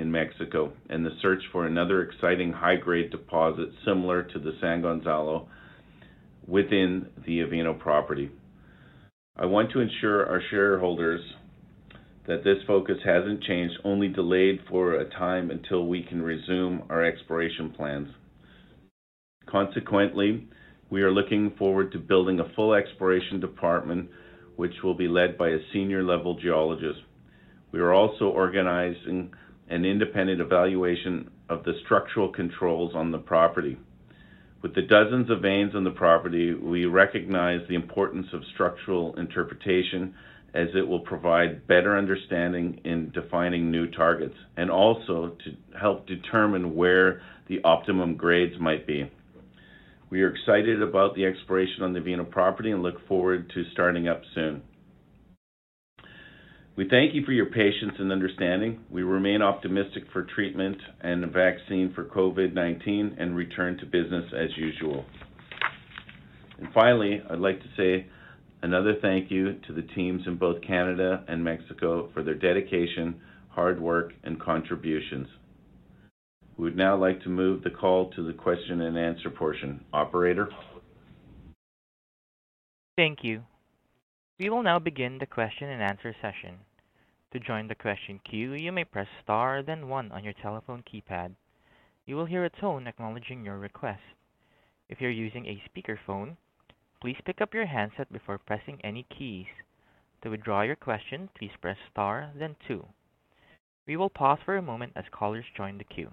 in 0.00 0.10
Mexico 0.10 0.72
and 0.88 1.04
the 1.04 1.16
search 1.22 1.42
for 1.52 1.66
another 1.66 2.02
exciting 2.02 2.52
high-grade 2.52 3.10
deposit 3.10 3.68
similar 3.84 4.22
to 4.22 4.38
the 4.38 4.52
San 4.60 4.82
Gonzalo 4.82 5.48
within 6.46 7.06
the 7.26 7.40
Avino 7.40 7.78
property. 7.78 8.30
I 9.36 9.46
want 9.46 9.70
to 9.72 9.80
ensure 9.80 10.26
our 10.26 10.42
shareholders 10.50 11.20
that 12.26 12.44
this 12.44 12.58
focus 12.66 12.98
hasn't 13.04 13.42
changed, 13.42 13.74
only 13.84 14.08
delayed 14.08 14.60
for 14.68 14.94
a 14.94 15.10
time 15.10 15.50
until 15.50 15.86
we 15.86 16.02
can 16.02 16.22
resume 16.22 16.82
our 16.90 17.04
exploration 17.04 17.70
plans. 17.70 18.08
Consequently, 19.46 20.48
we 20.90 21.02
are 21.02 21.12
looking 21.12 21.52
forward 21.58 21.92
to 21.92 21.98
building 21.98 22.40
a 22.40 22.54
full 22.54 22.74
exploration 22.74 23.40
department, 23.40 24.10
which 24.56 24.74
will 24.82 24.94
be 24.94 25.08
led 25.08 25.38
by 25.38 25.48
a 25.48 25.58
senior-level 25.72 26.38
geologist. 26.40 27.00
We 27.72 27.80
are 27.80 27.92
also 27.92 28.26
organizing 28.26 29.32
an 29.70 29.84
independent 29.84 30.40
evaluation 30.40 31.30
of 31.48 31.64
the 31.64 31.72
structural 31.84 32.28
controls 32.28 32.92
on 32.94 33.10
the 33.10 33.18
property. 33.18 33.78
With 34.62 34.74
the 34.74 34.82
dozens 34.82 35.30
of 35.30 35.40
veins 35.40 35.74
on 35.74 35.84
the 35.84 35.90
property, 35.90 36.52
we 36.52 36.84
recognize 36.84 37.60
the 37.68 37.76
importance 37.76 38.26
of 38.34 38.42
structural 38.52 39.18
interpretation 39.18 40.14
as 40.52 40.68
it 40.74 40.86
will 40.86 41.00
provide 41.00 41.66
better 41.66 41.96
understanding 41.96 42.80
in 42.84 43.10
defining 43.14 43.70
new 43.70 43.88
targets, 43.90 44.34
and 44.56 44.70
also 44.70 45.36
to 45.44 45.78
help 45.78 46.06
determine 46.06 46.74
where 46.74 47.22
the 47.48 47.60
optimum 47.62 48.16
grades 48.16 48.58
might 48.60 48.86
be. 48.86 49.10
We 50.10 50.22
are 50.22 50.34
excited 50.34 50.82
about 50.82 51.14
the 51.14 51.24
exploration 51.24 51.84
on 51.84 51.92
the 51.92 52.00
Avino 52.00 52.28
property 52.28 52.72
and 52.72 52.82
look 52.82 53.06
forward 53.06 53.50
to 53.54 53.64
starting 53.72 54.08
up 54.08 54.22
soon. 54.34 54.62
We 56.80 56.88
thank 56.88 57.14
you 57.14 57.22
for 57.26 57.32
your 57.32 57.44
patience 57.44 57.92
and 57.98 58.10
understanding. 58.10 58.80
We 58.88 59.02
remain 59.02 59.42
optimistic 59.42 60.04
for 60.14 60.22
treatment 60.22 60.78
and 61.02 61.22
a 61.22 61.26
vaccine 61.26 61.92
for 61.94 62.06
COVID-19 62.06 63.20
and 63.20 63.36
return 63.36 63.76
to 63.80 63.84
business 63.84 64.24
as 64.34 64.48
usual. 64.56 65.04
And 66.58 66.72
Finally, 66.72 67.20
I'd 67.28 67.38
like 67.38 67.60
to 67.60 67.68
say 67.76 68.06
another 68.62 68.94
thank 69.02 69.30
you 69.30 69.58
to 69.66 69.74
the 69.74 69.82
teams 69.94 70.22
in 70.26 70.36
both 70.36 70.62
Canada 70.62 71.22
and 71.28 71.44
Mexico 71.44 72.08
for 72.14 72.22
their 72.22 72.34
dedication, 72.34 73.20
hard 73.50 73.78
work, 73.78 74.14
and 74.24 74.40
contributions. 74.40 75.28
We 76.56 76.64
would 76.64 76.78
now 76.78 76.96
like 76.96 77.22
to 77.24 77.28
move 77.28 77.62
the 77.62 77.68
call 77.68 78.10
to 78.12 78.26
the 78.26 78.32
question 78.32 78.80
and 78.80 78.96
answer 78.96 79.28
portion. 79.28 79.84
Operator? 79.92 80.48
Thank 82.96 83.18
you. 83.20 83.42
We 84.38 84.48
will 84.48 84.62
now 84.62 84.78
begin 84.78 85.18
the 85.18 85.26
question 85.26 85.68
and 85.68 85.82
answer 85.82 86.16
session. 86.22 86.56
To 87.32 87.38
join 87.38 87.68
the 87.68 87.76
question 87.76 88.20
queue, 88.28 88.54
you 88.54 88.72
may 88.72 88.84
press 88.84 89.06
star 89.22 89.62
then 89.62 89.88
one 89.88 90.10
on 90.10 90.24
your 90.24 90.32
telephone 90.32 90.82
keypad. 90.82 91.34
You 92.04 92.16
will 92.16 92.26
hear 92.26 92.44
a 92.44 92.50
tone 92.50 92.88
acknowledging 92.88 93.44
your 93.44 93.58
request. 93.58 94.02
If 94.88 95.00
you're 95.00 95.10
using 95.10 95.46
a 95.46 95.62
speakerphone, 95.68 96.36
please 97.00 97.16
pick 97.24 97.40
up 97.40 97.54
your 97.54 97.66
handset 97.66 98.12
before 98.12 98.38
pressing 98.38 98.80
any 98.82 99.06
keys. 99.16 99.46
To 100.22 100.30
withdraw 100.30 100.62
your 100.62 100.74
question, 100.74 101.28
please 101.38 101.52
press 101.62 101.76
star 101.92 102.32
then 102.36 102.56
two. 102.66 102.84
We 103.86 103.96
will 103.96 104.10
pause 104.10 104.40
for 104.44 104.56
a 104.56 104.62
moment 104.62 104.92
as 104.96 105.04
callers 105.12 105.44
join 105.56 105.78
the 105.78 105.84
queue. 105.84 106.10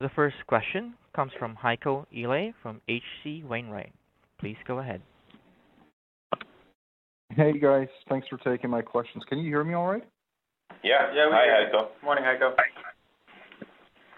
The 0.00 0.10
first 0.14 0.36
question 0.46 0.94
comes 1.14 1.32
from 1.38 1.56
Heiko 1.56 2.06
Ihle 2.12 2.54
from 2.62 2.80
H.C. 2.88 3.44
Wainwright. 3.44 3.92
Please 4.38 4.56
go 4.66 4.78
ahead. 4.78 5.02
Hey, 7.34 7.58
guys. 7.58 7.88
Thanks 8.08 8.28
for 8.28 8.36
taking 8.38 8.68
my 8.68 8.82
questions. 8.82 9.24
Can 9.28 9.38
you 9.38 9.46
hear 9.46 9.64
me 9.64 9.74
all 9.74 9.86
right? 9.86 10.04
Yeah. 10.84 11.12
Yeah, 11.14 11.26
we 11.26 11.32
Hi, 11.32 11.70
can. 11.70 11.80
Heiko. 11.80 12.04
Morning, 12.04 12.24
Heiko. 12.24 12.54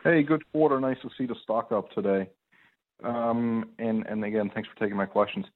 Hey, 0.02 0.23
good 0.23 0.42
quarter. 0.52 0.80
Nice 0.80 0.97
to 1.02 1.11
see 1.16 1.26
the 1.26 1.37
stock 1.42 1.71
up 1.71 1.90
today. 1.92 2.28
Um 3.02 3.71
and 3.78 4.25
again, 4.25 4.50
thanks 4.54 4.68
for 4.68 4.78
taking 4.80 4.97
my 4.97 5.06
questions. 5.06 5.47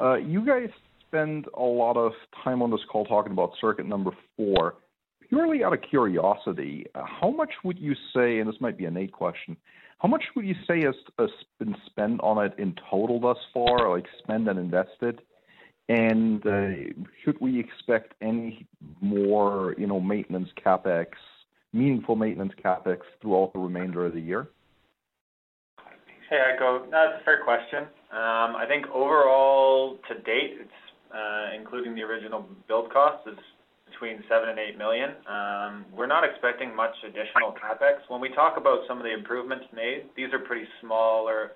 You 0.00 0.44
guys 0.44 0.68
spend 1.06 1.46
a 1.56 1.62
lot 1.62 1.96
of 1.96 2.12
time 2.44 2.62
on 2.62 2.70
this 2.70 2.80
call 2.90 3.04
talking 3.04 3.32
about 3.32 3.52
circuit 3.60 3.86
number 3.86 4.10
four. 4.36 4.74
Purely 5.28 5.62
out 5.62 5.72
of 5.72 5.80
curiosity, 5.88 6.86
how 6.94 7.30
much 7.30 7.50
would 7.64 7.78
you 7.78 7.94
say, 8.14 8.38
and 8.38 8.48
this 8.48 8.60
might 8.60 8.78
be 8.78 8.86
a 8.86 8.90
Nate 8.90 9.12
question, 9.12 9.56
how 9.98 10.08
much 10.08 10.24
would 10.34 10.46
you 10.46 10.54
say 10.66 10.82
has 10.82 10.94
been 11.58 11.74
spent 11.86 12.20
on 12.20 12.44
it 12.44 12.54
in 12.58 12.74
total 12.90 13.20
thus 13.20 13.36
far, 13.52 13.90
like 13.90 14.06
spent 14.22 14.48
and 14.48 14.58
invested? 14.58 15.20
And 15.88 16.46
uh, 16.46 16.92
should 17.24 17.40
we 17.40 17.58
expect 17.58 18.14
any 18.20 18.66
more 19.00 19.74
you 19.78 19.86
know, 19.86 20.00
maintenance 20.00 20.48
CapEx, 20.64 21.06
meaningful 21.72 22.14
maintenance 22.14 22.52
CapEx 22.62 22.98
throughout 23.22 23.52
the 23.54 23.58
remainder 23.58 24.04
of 24.04 24.12
the 24.12 24.20
year? 24.20 24.48
Hey, 26.28 26.36
Heiko. 26.36 26.90
That's 26.90 27.22
a 27.22 27.24
fair 27.24 27.42
question. 27.42 27.84
Um, 28.12 28.56
I 28.56 28.66
think 28.68 28.86
overall 28.88 29.96
to 30.08 30.14
date, 30.20 30.60
uh, 31.14 31.56
including 31.58 31.94
the 31.94 32.02
original 32.02 32.44
build 32.66 32.92
cost, 32.92 33.26
is 33.26 33.38
between 33.90 34.22
7 34.28 34.44
million 34.44 34.50
and 34.50 34.58
8 34.58 34.78
million. 34.78 35.10
Um, 35.26 35.86
we're 35.96 36.06
not 36.06 36.22
expecting 36.24 36.76
much 36.76 36.92
additional 37.02 37.56
CapEx. 37.56 38.04
When 38.08 38.20
we 38.20 38.28
talk 38.28 38.58
about 38.58 38.80
some 38.86 38.98
of 38.98 39.04
the 39.04 39.14
improvements 39.14 39.64
made, 39.74 40.04
these 40.16 40.32
are 40.34 40.38
pretty 40.38 40.66
small 40.82 41.26
or, 41.26 41.52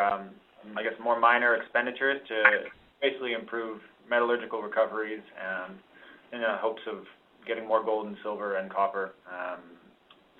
um, 0.00 0.30
I 0.74 0.82
guess, 0.82 0.94
more 1.02 1.20
minor 1.20 1.56
expenditures 1.56 2.20
to 2.28 2.64
basically 3.04 3.32
improve 3.32 3.80
metallurgical 4.08 4.62
recoveries 4.62 5.22
and 5.40 5.74
in 6.32 6.40
the 6.40 6.56
hopes 6.58 6.82
of 6.90 7.04
getting 7.46 7.66
more 7.66 7.84
gold 7.84 8.06
and 8.06 8.16
silver 8.22 8.56
and 8.56 8.72
copper 8.72 9.14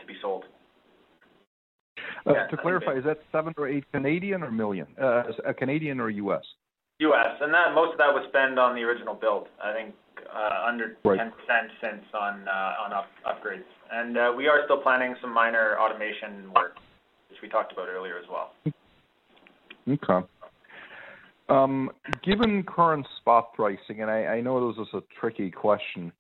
to 0.01 0.07
be 0.07 0.15
sold. 0.21 0.45
Uh, 2.27 2.47
to 2.49 2.57
clarify, 2.57 2.93
is 2.93 3.05
that 3.05 3.19
seven 3.33 3.53
or 3.59 3.69
eight 3.69 3.85
Canadian 3.93 4.43
or 4.43 4.51
million? 4.51 4.87
Uh, 5.01 5.23
Canadian 5.59 6.01
or 6.01 6.11
U.S.? 6.11 6.43
U.S. 7.01 7.37
and 7.41 7.53
that 7.53 7.75
most 7.75 7.93
of 7.93 7.99
that 7.99 8.13
was 8.13 8.25
spent 8.29 8.59
on 8.59 8.75
the 8.75 8.83
original 8.83 9.15
build. 9.15 9.49
I 9.63 9.73
think 9.73 9.95
uh, 10.35 10.67
under 10.67 10.97
right. 11.05 11.21
10% 11.21 11.31
since 11.81 12.05
on 12.15 12.49
uh, 12.49 12.85
on 12.85 12.93
up, 12.93 13.07
upgrades, 13.27 13.69
and 13.93 14.17
uh, 14.17 14.33
we 14.35 14.49
are 14.49 14.61
still 14.65 14.81
planning 14.81 15.15
some 15.21 15.33
minor 15.33 15.77
automation 15.79 16.51
work, 16.55 16.77
which 17.29 17.41
we 17.43 17.49
talked 17.49 17.73
about 17.73 17.89
earlier 17.89 18.17
as 18.19 18.25
well. 18.31 18.53
Okay. 19.89 20.27
Um, 21.49 21.91
given 22.25 22.63
current 22.63 23.07
spot 23.19 23.53
pricing, 23.53 24.01
and 24.01 24.11
I, 24.11 24.41
know 24.41 24.73
this 24.73 24.87
is 24.87 24.95
a 24.95 25.03
tricky 25.21 25.51
question. 25.51 26.11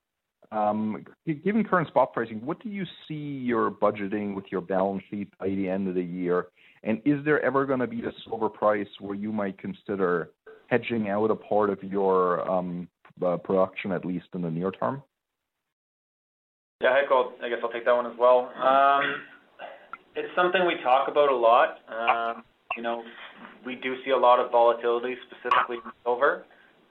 Um, 0.52 1.04
given 1.26 1.64
current 1.64 1.88
spot 1.88 2.12
pricing, 2.12 2.44
what 2.44 2.62
do 2.62 2.68
you 2.68 2.84
see 3.08 3.14
your 3.14 3.70
budgeting 3.70 4.34
with 4.34 4.44
your 4.52 4.60
balance 4.60 5.02
sheet 5.10 5.28
by 5.38 5.48
the 5.48 5.68
end 5.68 5.88
of 5.88 5.94
the 5.94 6.02
year? 6.02 6.48
And 6.82 7.00
is 7.06 7.24
there 7.24 7.42
ever 7.42 7.64
going 7.64 7.80
to 7.80 7.86
be 7.86 8.02
a 8.02 8.12
silver 8.28 8.50
price 8.50 8.86
where 9.00 9.14
you 9.14 9.32
might 9.32 9.56
consider 9.58 10.30
hedging 10.66 11.08
out 11.08 11.30
a 11.30 11.34
part 11.34 11.70
of 11.70 11.82
your 11.82 12.48
um, 12.50 12.86
uh, 13.24 13.38
production, 13.38 13.92
at 13.92 14.04
least 14.04 14.26
in 14.34 14.42
the 14.42 14.50
near 14.50 14.70
term? 14.70 15.02
Yeah, 16.82 16.94
I'll, 17.10 17.32
I 17.42 17.48
guess 17.48 17.58
I'll 17.62 17.72
take 17.72 17.86
that 17.86 17.96
one 17.96 18.06
as 18.06 18.18
well. 18.18 18.50
It's 20.16 20.28
something 20.36 20.66
we 20.66 20.74
talk 20.82 21.08
about 21.08 21.30
a 21.30 21.36
lot. 21.36 21.78
Um, 21.88 22.44
you 22.76 22.82
know, 22.82 23.02
we 23.64 23.76
do 23.76 23.96
see 24.04 24.10
a 24.10 24.16
lot 24.16 24.38
of 24.40 24.50
volatility, 24.50 25.16
specifically 25.28 25.76
in 25.76 25.92
silver. 26.04 26.44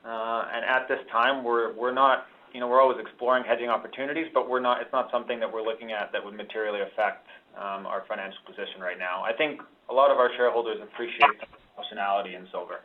Uh, 0.05 0.45
and 0.53 0.65
at 0.65 0.87
this 0.87 0.99
time, 1.11 1.43
we're 1.43 1.73
we're 1.73 1.93
not, 1.93 2.25
you 2.53 2.59
know, 2.59 2.67
we're 2.67 2.81
always 2.81 2.99
exploring 2.99 3.43
hedging 3.47 3.69
opportunities, 3.69 4.27
but 4.33 4.49
we're 4.49 4.59
not. 4.59 4.81
It's 4.81 4.91
not 4.91 5.09
something 5.11 5.39
that 5.39 5.51
we're 5.51 5.63
looking 5.63 5.91
at 5.91 6.11
that 6.11 6.23
would 6.23 6.35
materially 6.35 6.81
affect 6.81 7.27
um, 7.57 7.85
our 7.85 8.03
financial 8.07 8.39
position 8.45 8.81
right 8.81 8.97
now. 8.97 9.23
I 9.23 9.33
think 9.33 9.61
a 9.89 9.93
lot 9.93 10.11
of 10.11 10.17
our 10.17 10.29
shareholders 10.35 10.77
appreciate 10.81 11.39
the 11.39 11.47
optionality 11.81 12.35
in 12.35 12.47
silver. 12.51 12.81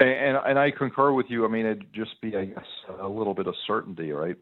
And, 0.00 0.38
and 0.46 0.58
I 0.58 0.70
concur 0.70 1.12
with 1.12 1.26
you. 1.28 1.44
I 1.44 1.48
mean, 1.48 1.66
it'd 1.66 1.92
just 1.92 2.18
be, 2.22 2.34
I 2.34 2.46
guess, 2.46 2.64
a 3.00 3.06
little 3.06 3.34
bit 3.34 3.46
of 3.46 3.54
certainty, 3.66 4.12
right? 4.12 4.36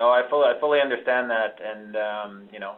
No, 0.00 0.08
I 0.08 0.22
fully, 0.28 0.46
I 0.46 0.58
fully 0.58 0.80
understand 0.80 1.30
that, 1.30 1.56
and 1.62 1.96
um, 1.96 2.48
you 2.52 2.58
know, 2.58 2.76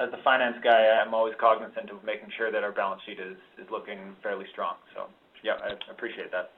as, 0.00 0.06
as 0.06 0.10
the 0.10 0.18
finance 0.24 0.56
guy, 0.62 0.86
I'm 1.04 1.14
always 1.14 1.34
cognizant 1.40 1.90
of 1.90 2.04
making 2.04 2.28
sure 2.36 2.50
that 2.52 2.62
our 2.62 2.72
balance 2.72 3.02
sheet 3.06 3.18
is 3.20 3.36
is 3.58 3.66
looking 3.70 4.16
fairly 4.22 4.46
strong. 4.52 4.74
So, 4.94 5.06
yeah, 5.44 5.52
I 5.62 5.92
appreciate 5.92 6.30
that. 6.32 6.50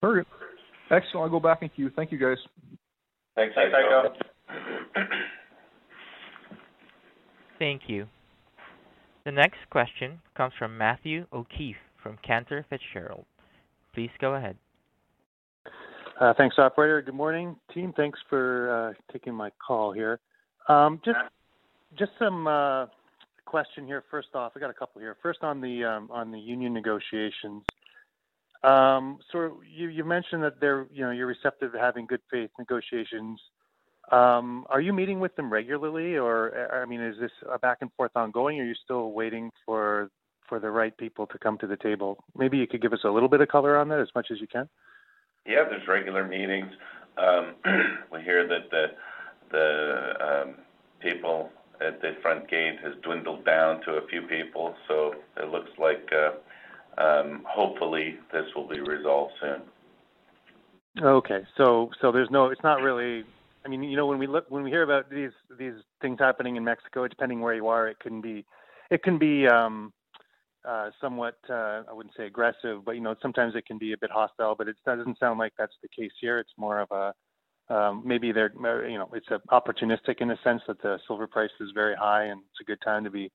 Very 0.00 0.22
good. 0.22 0.26
Excellent. 0.90 1.24
I'll 1.24 1.30
go 1.30 1.40
back 1.40 1.62
in 1.62 1.68
queue. 1.70 1.90
Thank 1.94 2.12
you, 2.12 2.18
guys. 2.18 2.38
Thanks, 3.34 3.54
Thanks 3.54 3.74
Heiko. 3.74 4.14
Thank 7.58 7.82
you. 7.88 8.06
The 9.24 9.32
next 9.32 9.58
question 9.70 10.20
comes 10.36 10.54
from 10.58 10.78
Matthew 10.78 11.26
O'Keefe 11.32 11.76
from 12.02 12.16
Cantor 12.26 12.64
Fitzgerald. 12.70 13.26
Please 13.94 14.10
go 14.20 14.34
ahead. 14.34 14.56
Uh, 16.20 16.32
thanks, 16.36 16.56
operator. 16.58 17.02
Good 17.02 17.14
morning, 17.14 17.56
team. 17.74 17.92
Thanks 17.96 18.18
for 18.30 18.94
uh, 18.96 19.12
taking 19.12 19.34
my 19.34 19.50
call 19.64 19.92
here. 19.92 20.20
Um, 20.68 21.00
just 21.04 21.18
just 21.96 22.12
some 22.18 22.46
uh, 22.46 22.86
question 23.44 23.86
here. 23.86 24.04
First 24.10 24.28
off, 24.34 24.52
I 24.56 24.60
got 24.60 24.70
a 24.70 24.74
couple 24.74 25.00
here. 25.00 25.16
First 25.22 25.42
on 25.42 25.60
the 25.60 25.84
um, 25.84 26.10
on 26.10 26.30
the 26.30 26.38
union 26.38 26.72
negotiations. 26.72 27.62
Um, 28.62 29.18
so 29.30 29.60
you, 29.68 29.88
you 29.88 30.04
mentioned 30.04 30.42
that 30.42 30.60
they're 30.60 30.86
you 30.92 31.04
know 31.04 31.10
you're 31.10 31.26
receptive 31.26 31.72
to 31.72 31.78
having 31.78 32.06
good 32.06 32.20
faith 32.30 32.50
negotiations. 32.58 33.40
Um, 34.10 34.64
are 34.70 34.80
you 34.80 34.92
meeting 34.92 35.20
with 35.20 35.36
them 35.36 35.52
regularly, 35.52 36.16
or 36.16 36.70
I 36.72 36.86
mean, 36.86 37.00
is 37.00 37.16
this 37.20 37.30
a 37.50 37.58
back 37.58 37.78
and 37.80 37.92
forth 37.92 38.12
ongoing? 38.14 38.58
Or 38.58 38.62
are 38.62 38.66
you 38.66 38.74
still 38.84 39.12
waiting 39.12 39.50
for 39.64 40.10
for 40.48 40.58
the 40.58 40.70
right 40.70 40.96
people 40.96 41.26
to 41.26 41.38
come 41.38 41.58
to 41.58 41.66
the 41.66 41.76
table? 41.76 42.24
Maybe 42.36 42.58
you 42.58 42.66
could 42.66 42.82
give 42.82 42.92
us 42.92 43.00
a 43.04 43.10
little 43.10 43.28
bit 43.28 43.40
of 43.40 43.48
color 43.48 43.76
on 43.76 43.88
that, 43.90 44.00
as 44.00 44.08
much 44.14 44.28
as 44.30 44.40
you 44.40 44.46
can. 44.46 44.68
Yeah, 45.46 45.64
there's 45.68 45.86
regular 45.86 46.26
meetings. 46.26 46.72
Um, 47.16 47.54
we 48.12 48.22
hear 48.22 48.46
that 48.48 48.70
the 48.70 48.86
the 49.50 50.42
um, 50.44 50.54
people 51.00 51.50
at 51.80 52.00
the 52.00 52.12
front 52.22 52.48
gate 52.48 52.76
has 52.82 52.94
dwindled 53.02 53.44
down 53.44 53.80
to 53.82 53.92
a 53.92 54.06
few 54.08 54.22
people, 54.22 54.74
so 54.86 55.14
it 55.36 55.48
looks 55.50 55.70
like 55.78 56.08
uh, 56.12 57.00
um, 57.00 57.44
hopefully 57.48 58.18
this 58.32 58.44
will 58.54 58.68
be 58.68 58.80
resolved 58.80 59.32
soon. 59.40 59.62
Okay, 61.02 61.40
so 61.56 61.90
so 62.00 62.10
there's 62.10 62.30
no, 62.30 62.46
it's 62.46 62.62
not 62.62 62.82
really. 62.82 63.24
I 63.64 63.68
mean, 63.68 63.82
you 63.82 63.96
know, 63.96 64.06
when 64.06 64.18
we 64.18 64.26
look, 64.26 64.46
when 64.48 64.62
we 64.62 64.70
hear 64.70 64.82
about 64.82 65.10
these 65.10 65.30
these 65.58 65.74
things 66.00 66.18
happening 66.18 66.56
in 66.56 66.64
Mexico, 66.64 67.06
depending 67.06 67.40
where 67.40 67.54
you 67.54 67.68
are, 67.68 67.88
it 67.88 68.00
can 68.00 68.20
be, 68.20 68.44
it 68.90 69.02
can 69.02 69.18
be 69.18 69.46
um, 69.46 69.92
uh, 70.66 70.90
somewhat, 71.00 71.36
uh, 71.48 71.82
I 71.88 71.92
wouldn't 71.92 72.14
say 72.16 72.26
aggressive, 72.26 72.84
but 72.84 72.92
you 72.92 73.00
know, 73.00 73.14
sometimes 73.22 73.54
it 73.54 73.66
can 73.66 73.78
be 73.78 73.92
a 73.92 73.98
bit 73.98 74.10
hostile. 74.10 74.54
But 74.56 74.68
it 74.68 74.76
doesn't 74.84 75.18
sound 75.18 75.38
like 75.38 75.52
that's 75.56 75.76
the 75.82 75.88
case 75.88 76.12
here. 76.20 76.38
It's 76.38 76.50
more 76.56 76.80
of 76.80 76.90
a 76.90 77.14
um, 77.70 78.02
maybe 78.04 78.32
they're 78.32 78.52
you 78.88 78.98
know 78.98 79.08
it's 79.12 79.28
a 79.30 79.40
opportunistic 79.50 80.20
in 80.20 80.30
a 80.30 80.38
sense 80.42 80.62
that 80.66 80.80
the 80.82 80.98
silver 81.06 81.26
price 81.26 81.50
is 81.60 81.70
very 81.74 81.94
high 81.94 82.24
and 82.24 82.40
it's 82.50 82.60
a 82.60 82.64
good 82.64 82.80
time 82.82 83.04
to 83.04 83.10
be 83.10 83.30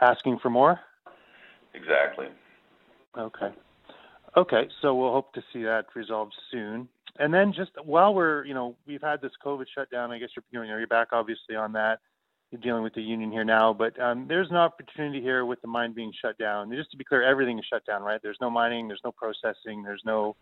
asking 0.00 0.38
for 0.38 0.50
more. 0.50 0.80
Exactly. 1.74 2.26
Okay. 3.16 3.50
Okay, 4.36 4.68
so 4.80 4.94
we'll 4.94 5.12
hope 5.12 5.32
to 5.34 5.42
see 5.52 5.62
that 5.64 5.86
resolved 5.94 6.34
soon. 6.50 6.88
And 7.18 7.34
then 7.34 7.52
just 7.52 7.72
while 7.84 8.14
we're, 8.14 8.44
you 8.44 8.54
know, 8.54 8.76
we've 8.86 9.02
had 9.02 9.20
this 9.20 9.32
COVID 9.44 9.66
shutdown. 9.74 10.12
I 10.12 10.18
guess 10.18 10.30
you're, 10.36 10.62
you 10.62 10.70
know, 10.70 10.78
you're 10.78 10.86
back 10.86 11.08
obviously 11.12 11.56
on 11.56 11.72
that. 11.72 11.98
You're 12.50 12.60
dealing 12.60 12.82
with 12.82 12.94
the 12.94 13.02
union 13.02 13.30
here 13.30 13.44
now, 13.44 13.72
but 13.72 14.00
um, 14.00 14.26
there's 14.26 14.50
an 14.50 14.56
opportunity 14.56 15.20
here 15.20 15.44
with 15.44 15.60
the 15.62 15.68
mine 15.68 15.92
being 15.92 16.12
shut 16.20 16.36
down. 16.36 16.72
Just 16.72 16.90
to 16.90 16.96
be 16.96 17.04
clear, 17.04 17.22
everything 17.22 17.58
is 17.60 17.64
shut 17.70 17.86
down, 17.86 18.02
right? 18.02 18.20
There's 18.22 18.38
no 18.40 18.50
mining, 18.50 18.88
there's 18.88 19.02
no 19.04 19.12
processing, 19.12 19.84
there's 19.84 20.02
no 20.04 20.34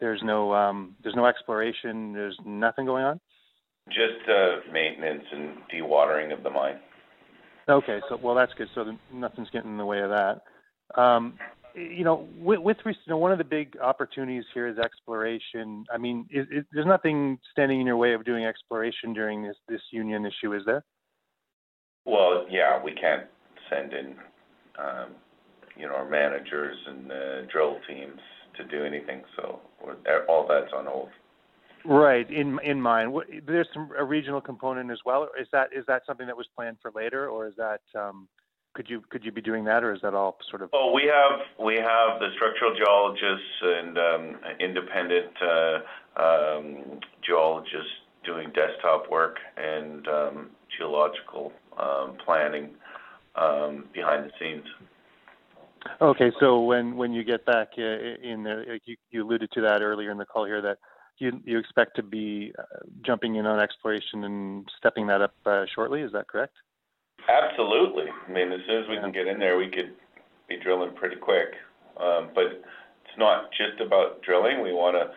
there's 0.00 0.20
no 0.22 0.52
um, 0.54 0.96
there's 1.02 1.14
no 1.14 1.26
exploration. 1.26 2.12
There's 2.12 2.38
nothing 2.44 2.86
going 2.86 3.04
on. 3.04 3.20
Just 3.88 4.28
uh, 4.28 4.72
maintenance 4.72 5.24
and 5.32 5.58
dewatering 5.72 6.36
of 6.36 6.42
the 6.42 6.50
mine. 6.50 6.78
Okay, 7.68 8.00
so 8.08 8.18
well 8.22 8.34
that's 8.34 8.52
good. 8.54 8.68
So 8.74 8.84
the, 8.84 8.98
nothing's 9.12 9.50
getting 9.50 9.70
in 9.70 9.76
the 9.78 9.86
way 9.86 10.00
of 10.00 10.10
that. 10.10 10.42
Um, 11.00 11.38
you 11.74 12.04
know, 12.04 12.26
with, 12.38 12.60
with 12.60 12.78
you 12.84 12.94
know, 13.08 13.18
one 13.18 13.32
of 13.32 13.38
the 13.38 13.44
big 13.44 13.76
opportunities 13.82 14.44
here 14.54 14.66
is 14.66 14.78
exploration. 14.78 15.84
I 15.92 15.98
mean, 15.98 16.26
there's 16.32 16.86
nothing 16.86 17.38
standing 17.52 17.80
in 17.80 17.86
your 17.86 17.98
way 17.98 18.14
of 18.14 18.24
doing 18.24 18.46
exploration 18.46 19.12
during 19.12 19.42
this 19.42 19.56
this 19.68 19.82
union 19.90 20.24
issue, 20.24 20.54
is 20.54 20.62
there? 20.64 20.84
Well, 22.06 22.46
yeah, 22.48 22.82
we 22.82 22.92
can't 22.92 23.26
send 23.68 23.92
in, 23.92 24.14
um, 24.78 25.10
you 25.76 25.86
know, 25.86 25.94
our 25.94 26.08
managers 26.08 26.76
and 26.86 27.12
uh, 27.12 27.42
drill 27.52 27.78
teams 27.88 28.20
to 28.56 28.64
do 28.64 28.84
anything. 28.84 29.22
So 29.36 29.60
all 30.28 30.46
that's 30.48 30.72
on 30.72 30.86
hold. 30.86 31.08
Right. 31.84 32.28
In 32.30 32.58
in 32.64 32.80
mind, 32.80 33.14
there's 33.46 33.68
some 33.72 33.90
a 33.96 34.04
regional 34.04 34.40
component 34.40 34.90
as 34.90 34.98
well. 35.06 35.28
Is 35.40 35.46
that 35.52 35.68
is 35.72 35.84
that 35.86 36.02
something 36.06 36.26
that 36.26 36.36
was 36.36 36.46
planned 36.56 36.78
for 36.82 36.90
later, 36.94 37.28
or 37.28 37.46
is 37.46 37.54
that 37.56 37.80
um, 37.94 38.28
could 38.74 38.90
you 38.90 39.02
could 39.08 39.24
you 39.24 39.30
be 39.30 39.40
doing 39.40 39.64
that, 39.64 39.84
or 39.84 39.94
is 39.94 40.00
that 40.02 40.12
all 40.12 40.36
sort 40.50 40.62
of? 40.62 40.70
Oh, 40.72 40.92
we 40.92 41.04
have 41.04 41.40
we 41.64 41.76
have 41.76 42.18
the 42.18 42.28
structural 42.34 42.74
geologists 42.76 43.62
and 43.62 43.98
um, 43.98 44.40
independent 44.58 45.32
uh, 45.40 45.78
um, 46.20 47.00
geologists 47.24 47.92
doing 48.24 48.50
desktop 48.52 49.08
work 49.10 49.38
and 49.56 50.06
um, 50.08 50.50
geological 50.76 51.52
um, 51.78 52.16
planning 52.24 52.70
um, 53.36 53.84
behind 53.94 54.24
the 54.24 54.30
scenes. 54.40 54.66
Okay. 56.00 56.30
So 56.40 56.60
when 56.60 56.96
when 56.96 57.12
you 57.12 57.24
get 57.24 57.44
back 57.44 57.68
uh, 57.78 57.82
in 57.82 58.42
there, 58.44 58.78
you 58.84 58.96
you 59.10 59.24
alluded 59.24 59.50
to 59.52 59.60
that 59.62 59.82
earlier 59.82 60.10
in 60.10 60.18
the 60.18 60.26
call 60.26 60.44
here, 60.44 60.62
that 60.62 60.78
you 61.18 61.40
you 61.44 61.58
expect 61.58 61.96
to 61.96 62.02
be 62.02 62.52
uh, 62.58 62.62
jumping 63.04 63.36
in 63.36 63.46
on 63.46 63.60
exploration 63.60 64.24
and 64.24 64.68
stepping 64.78 65.06
that 65.06 65.22
up 65.22 65.34
uh, 65.44 65.64
shortly. 65.74 66.02
Is 66.02 66.12
that 66.12 66.28
correct? 66.28 66.54
Absolutely. 67.28 68.06
I 68.28 68.32
mean, 68.32 68.52
as 68.52 68.60
soon 68.66 68.82
as 68.84 68.88
we 68.88 68.96
can 68.96 69.12
get 69.12 69.26
in 69.26 69.38
there, 69.38 69.56
we 69.56 69.68
could 69.68 69.94
be 70.48 70.56
drilling 70.62 70.94
pretty 70.94 71.16
quick. 71.16 71.54
Um, 71.96 72.30
but 72.34 72.44
it's 72.44 73.18
not 73.18 73.50
just 73.52 73.80
about 73.80 74.22
drilling. 74.22 74.62
We 74.62 74.72
want 74.72 74.96
to 74.96 75.10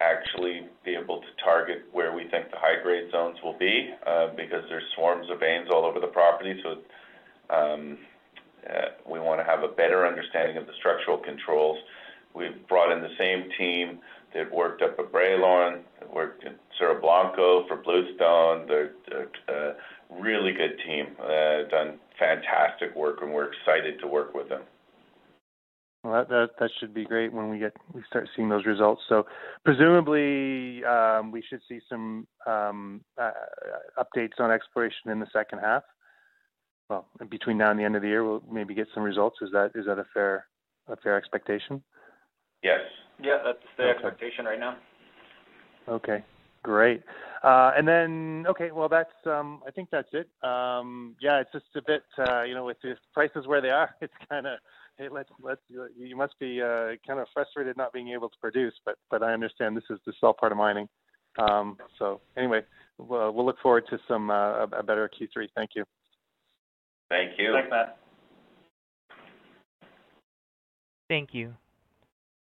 actually 0.00 0.66
be 0.84 0.96
able 0.96 1.20
to 1.20 1.44
target 1.44 1.84
where 1.92 2.12
we 2.12 2.22
think 2.28 2.50
the 2.50 2.56
high-grade 2.58 3.12
zones 3.12 3.38
will 3.44 3.56
be, 3.56 3.90
because 4.36 4.64
there's 4.68 4.82
swarms 4.96 5.30
of 5.30 5.38
veins 5.38 5.68
all 5.70 5.84
over 5.84 6.00
the 6.00 6.08
property. 6.08 6.60
So, 6.64 6.70
um, 7.54 7.98
uh, 8.02 8.11
we 9.08 9.18
want 9.18 9.40
to 9.40 9.44
have 9.44 9.62
a 9.62 9.68
better 9.68 10.06
understanding 10.06 10.56
of 10.56 10.66
the 10.66 10.72
structural 10.78 11.18
controls. 11.18 11.78
We've 12.34 12.66
brought 12.68 12.92
in 12.92 13.02
the 13.02 13.14
same 13.18 13.50
team 13.58 13.98
that 14.34 14.50
worked 14.50 14.82
up 14.82 14.98
at 14.98 15.12
Bralorne, 15.12 15.82
that 16.00 16.12
worked 16.12 16.44
in 16.44 16.54
Cerro 16.78 17.00
Blanco 17.00 17.66
for 17.68 17.76
Bluestone. 17.76 18.66
They're, 18.66 18.92
a 19.48 19.74
really 20.10 20.52
good 20.52 20.78
team, 20.86 21.08
uh, 21.20 21.68
done 21.70 21.98
fantastic 22.18 22.94
work, 22.96 23.18
and 23.22 23.32
we're 23.32 23.50
excited 23.52 24.00
to 24.00 24.06
work 24.06 24.34
with 24.34 24.48
them. 24.48 24.62
Well, 26.04 26.26
that, 26.28 26.70
should 26.80 26.92
be 26.92 27.04
great 27.04 27.32
when 27.32 27.48
we 27.48 27.60
get 27.60 27.74
we 27.92 28.02
start 28.08 28.28
seeing 28.34 28.48
those 28.48 28.66
results. 28.66 29.02
So 29.08 29.24
presumably 29.64 30.84
um, 30.84 31.30
we 31.30 31.44
should 31.48 31.60
see 31.68 31.78
some 31.88 32.26
um, 32.44 33.02
uh, 33.16 33.30
updates 33.96 34.40
on 34.40 34.50
exploration 34.50 35.10
in 35.10 35.20
the 35.20 35.28
second 35.32 35.60
half. 35.60 35.84
Well, 36.88 37.06
between 37.30 37.58
now 37.58 37.70
and 37.70 37.80
the 37.80 37.84
end 37.84 37.96
of 37.96 38.02
the 38.02 38.08
year, 38.08 38.24
we'll 38.24 38.42
maybe 38.50 38.74
get 38.74 38.88
some 38.94 39.02
results. 39.02 39.38
Is 39.40 39.50
that 39.52 39.72
is 39.74 39.86
that 39.86 39.98
a 39.98 40.04
fair 40.12 40.46
a 40.88 40.96
fair 40.96 41.16
expectation? 41.16 41.82
Yes. 42.62 42.80
Yeah, 43.20 43.38
that's 43.44 43.58
the 43.76 43.84
Okay. 43.84 43.90
expectation 43.92 44.44
right 44.46 44.58
now. 44.58 44.76
Okay, 45.88 46.24
great. 46.62 47.02
Uh, 47.42 47.72
and 47.76 47.86
then, 47.86 48.46
okay, 48.48 48.70
well, 48.70 48.88
that's, 48.88 49.12
um, 49.26 49.62
I 49.66 49.72
think 49.72 49.90
that's 49.90 50.08
it. 50.12 50.28
Um, 50.46 51.16
yeah, 51.20 51.40
it's 51.40 51.50
just 51.52 51.66
a 51.74 51.82
bit, 51.82 52.04
uh, 52.18 52.42
you 52.42 52.54
know, 52.54 52.64
with 52.64 52.80
the 52.82 52.96
prices 53.12 53.46
where 53.48 53.60
they 53.60 53.70
are, 53.70 53.90
it's 54.00 54.14
kind 54.28 54.46
of, 54.46 54.58
hey, 54.96 55.08
let's, 55.08 55.30
let's, 55.42 55.60
you 55.68 56.16
must 56.16 56.38
be, 56.38 56.62
uh, 56.62 56.92
kind 57.06 57.18
of 57.18 57.26
frustrated 57.34 57.76
not 57.76 57.92
being 57.92 58.08
able 58.10 58.28
to 58.28 58.38
produce, 58.40 58.74
but, 58.84 58.96
but 59.10 59.22
I 59.24 59.32
understand 59.32 59.76
this 59.76 59.90
is 59.90 59.98
the 60.06 60.12
sell 60.20 60.32
part 60.32 60.52
of 60.52 60.58
mining. 60.58 60.88
Um, 61.38 61.78
so 61.98 62.20
anyway, 62.36 62.60
we'll, 62.98 63.32
we'll 63.32 63.46
look 63.46 63.58
forward 63.60 63.86
to 63.90 63.98
some, 64.06 64.30
uh, 64.30 64.34
a 64.34 64.68
a 64.78 64.82
better 64.82 65.10
Q3. 65.20 65.48
Thank 65.56 65.70
you. 65.74 65.84
Thank 67.12 67.38
you. 67.38 67.52
Thanks, 67.52 67.68
Matt. 67.70 67.98
Thank 71.10 71.34
you. 71.34 71.52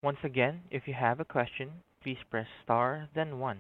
Once 0.04 0.20
again, 0.24 0.62
if 0.70 0.84
you 0.86 0.94
have 0.94 1.20
a 1.20 1.26
question, 1.26 1.72
please 2.04 2.18
press 2.30 2.46
star 2.64 3.10
then 3.16 3.40
one. 3.40 3.58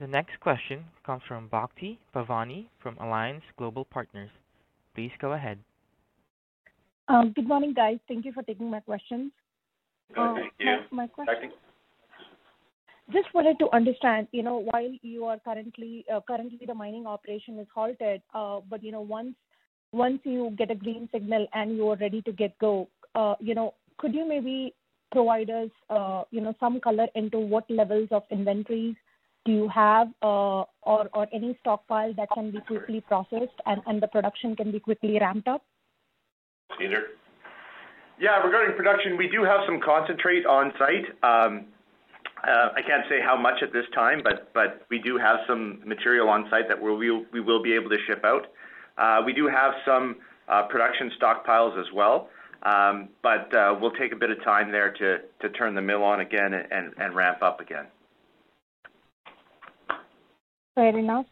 The 0.00 0.06
next 0.06 0.40
question 0.40 0.84
comes 1.04 1.22
from 1.28 1.48
Bhakti 1.48 1.98
Pavani 2.14 2.68
from 2.82 2.96
Alliance 2.98 3.42
Global 3.58 3.84
Partners. 3.84 4.30
Please 4.94 5.10
go 5.20 5.32
ahead. 5.32 5.58
Um, 7.08 7.32
Good 7.36 7.46
morning, 7.46 7.74
guys. 7.74 7.98
Thank 8.08 8.24
you 8.24 8.32
for 8.32 8.42
taking 8.42 8.70
my 8.70 8.80
questions. 8.80 9.32
Uh, 10.16 10.34
Thank 10.34 10.52
you. 10.60 10.76
My 10.92 11.02
my 11.02 11.06
question, 11.08 11.50
just 13.12 13.32
wanted 13.34 13.58
to 13.58 13.68
understand, 13.74 14.28
you 14.32 14.42
know, 14.42 14.58
while 14.58 14.90
you 15.02 15.24
are 15.24 15.38
currently 15.38 16.04
uh, 16.12 16.20
currently 16.26 16.60
the 16.66 16.74
mining 16.74 17.06
operation 17.06 17.58
is 17.58 17.66
halted, 17.74 18.22
uh, 18.34 18.60
but, 18.68 18.82
you 18.82 18.92
know, 18.92 19.00
once 19.00 19.34
once 19.92 20.20
you 20.24 20.54
get 20.58 20.70
a 20.70 20.74
green 20.74 21.08
signal 21.12 21.46
and 21.54 21.76
you 21.76 21.88
are 21.88 21.96
ready 21.96 22.20
to 22.22 22.32
get 22.32 22.58
go, 22.58 22.88
uh, 23.14 23.34
you 23.40 23.54
know, 23.54 23.74
could 23.98 24.14
you 24.14 24.28
maybe 24.28 24.74
provide 25.10 25.48
us, 25.48 25.70
you 26.30 26.40
know, 26.40 26.54
some 26.60 26.80
color 26.80 27.06
into 27.14 27.38
what 27.38 27.70
levels 27.70 28.08
of 28.10 28.22
inventories 28.30 28.94
do 29.46 29.52
you 29.52 29.68
have, 29.68 30.08
or 30.20 30.66
or 30.82 31.26
any 31.32 31.56
stockpile 31.60 32.12
that 32.14 32.28
can 32.34 32.50
be 32.50 32.60
quickly 32.60 33.00
processed 33.00 33.58
and 33.64 33.80
and 33.86 34.02
the 34.02 34.08
production 34.08 34.54
can 34.54 34.70
be 34.70 34.80
quickly 34.80 35.18
ramped 35.18 35.48
up? 35.48 35.62
Peter? 36.78 37.06
Yeah, 38.20 38.42
regarding 38.44 38.76
production, 38.76 39.16
we 39.16 39.28
do 39.28 39.44
have 39.44 39.60
some 39.64 39.80
concentrate 39.80 40.44
on 40.44 40.72
site. 40.78 41.06
I 42.44 42.80
can't 42.86 43.04
say 43.08 43.20
how 43.24 43.36
much 43.36 43.62
at 43.62 43.72
this 43.72 43.84
time, 43.94 44.22
but 44.22 44.86
we 44.90 44.98
do 44.98 45.18
have 45.18 45.38
some 45.46 45.80
material 45.84 46.28
on 46.28 46.46
site 46.50 46.68
that 46.68 46.80
we'll, 46.80 46.96
we'll 46.96 47.62
be 47.62 47.74
able 47.74 47.90
to 47.90 47.98
ship 48.06 48.24
out. 48.24 48.46
Uh, 48.96 49.22
we 49.24 49.32
do 49.32 49.46
have 49.46 49.72
some 49.86 50.16
uh, 50.48 50.62
production 50.68 51.10
stockpiles 51.20 51.78
as 51.78 51.86
well, 51.94 52.28
um, 52.64 53.08
but 53.22 53.52
uh, 53.54 53.74
we'll 53.80 53.92
take 53.92 54.12
a 54.12 54.16
bit 54.16 54.30
of 54.30 54.42
time 54.44 54.72
there 54.72 54.92
to 54.92 55.18
to 55.40 55.48
turn 55.56 55.74
the 55.74 55.82
mill 55.82 56.02
on 56.02 56.20
again 56.20 56.52
and 56.54 57.14
ramp 57.14 57.42
up 57.42 57.60
again. 57.60 57.86
Fair 60.74 60.98
enough. 60.98 61.26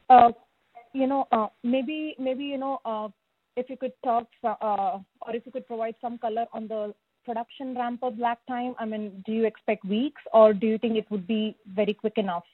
You 0.93 1.07
know, 1.07 1.27
maybe, 1.65 2.15
you 2.19 2.59
know, 2.59 3.13
if 3.57 3.69
you 3.69 3.77
could 3.77 3.93
talk, 4.05 4.27
or 4.43 5.05
if 5.29 5.45
you 5.47 5.53
could 5.53 5.67
provide 5.67 5.95
some 6.01 6.19
color 6.19 6.47
on 6.53 6.69
the 6.69 6.95
production 7.27 7.75
ramp-up 7.75 8.15
lag 8.19 8.39
time. 8.49 8.75
I 8.79 8.85
mean, 8.87 9.23
do 9.27 9.33
you 9.33 9.45
expect 9.45 9.85
weeks, 9.85 10.23
or 10.33 10.55
do 10.55 10.67
you 10.67 10.79
think 10.79 10.97
it 10.97 11.11
would 11.11 11.27
be 11.27 11.57
very 11.75 11.93
quick 11.93 12.17
enough? 12.17 12.45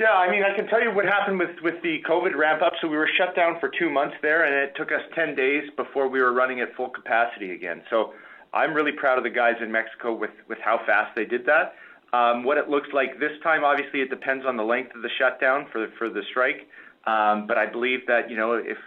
Yeah, 0.00 0.14
I 0.14 0.28
mean, 0.28 0.42
I 0.42 0.56
can 0.56 0.66
tell 0.66 0.82
you 0.82 0.92
what 0.92 1.04
happened 1.04 1.38
with 1.38 1.76
the 1.82 1.98
COVID 2.10 2.34
ramp 2.34 2.62
up. 2.62 2.72
So 2.80 2.88
we 2.88 2.96
were 2.96 3.08
shut 3.16 3.36
down 3.36 3.60
for 3.60 3.70
two 3.78 3.90
months 3.90 4.16
there, 4.22 4.44
and 4.44 4.54
it 4.54 4.74
took 4.76 4.90
us 4.90 5.02
10 5.14 5.36
days 5.36 5.62
before 5.76 6.08
we 6.08 6.20
were 6.20 6.32
running 6.32 6.60
at 6.60 6.74
full 6.74 6.88
capacity 6.88 7.52
again. 7.52 7.82
So 7.90 8.12
I'm 8.52 8.74
really 8.74 8.92
proud 8.92 9.18
of 9.18 9.24
the 9.24 9.30
guys 9.30 9.54
in 9.62 9.70
Mexico 9.70 10.12
with 10.16 10.58
how 10.64 10.80
fast 10.86 11.14
they 11.14 11.24
did 11.24 11.46
that. 11.46 11.74
Um, 12.12 12.44
what 12.44 12.58
it 12.58 12.68
looks 12.68 12.88
like 12.92 13.18
this 13.18 13.32
time, 13.42 13.64
obviously, 13.64 14.00
it 14.00 14.08
depends 14.08 14.46
on 14.46 14.56
the 14.56 14.62
length 14.62 14.94
of 14.94 15.02
the 15.02 15.10
shutdown 15.18 15.66
for 15.72 15.88
for 15.98 16.08
the 16.08 16.22
strike. 16.30 16.68
Um, 17.06 17.46
but 17.46 17.58
I 17.58 17.66
believe 17.66 18.06
that 18.06 18.30
you 18.30 18.36
know 18.36 18.52
if 18.54 18.78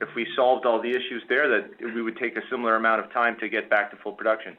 if 0.00 0.08
we 0.14 0.26
solved 0.36 0.66
all 0.66 0.80
the 0.80 0.90
issues 0.90 1.22
there, 1.28 1.48
that 1.48 1.70
we 1.94 2.02
would 2.02 2.16
take 2.18 2.36
a 2.36 2.42
similar 2.50 2.76
amount 2.76 3.04
of 3.04 3.12
time 3.12 3.36
to 3.40 3.48
get 3.48 3.68
back 3.68 3.90
to 3.90 3.96
full 4.02 4.12
production. 4.12 4.56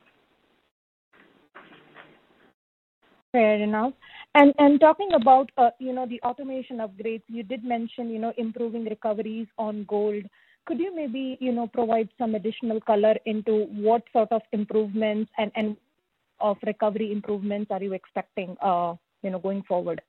Fair 3.31 3.55
enough. 3.55 3.93
And 4.35 4.53
and 4.57 4.79
talking 4.79 5.09
about, 5.13 5.51
uh, 5.57 5.69
you 5.79 5.93
know, 5.93 6.05
the 6.05 6.21
automation 6.21 6.77
upgrades, 6.77 7.23
you 7.27 7.43
did 7.43 7.63
mention, 7.63 8.09
you 8.09 8.19
know, 8.19 8.33
improving 8.37 8.85
recoveries 8.85 9.47
on 9.57 9.85
gold. 9.87 10.23
Could 10.65 10.79
you 10.79 10.95
maybe, 10.95 11.37
you 11.39 11.51
know, 11.51 11.67
provide 11.67 12.09
some 12.17 12.35
additional 12.35 12.79
color 12.81 13.15
into 13.25 13.65
what 13.71 14.03
sort 14.13 14.31
of 14.31 14.41
improvements 14.51 15.31
and 15.37 15.51
and 15.55 15.77
of 16.39 16.57
recovery 16.65 17.11
improvements 17.11 17.71
are 17.71 17.83
you 17.83 17.93
expecting, 17.93 18.55
uh, 18.61 18.93
you 19.23 19.29
know, 19.29 19.39
going 19.39 19.63
forward? 19.63 20.01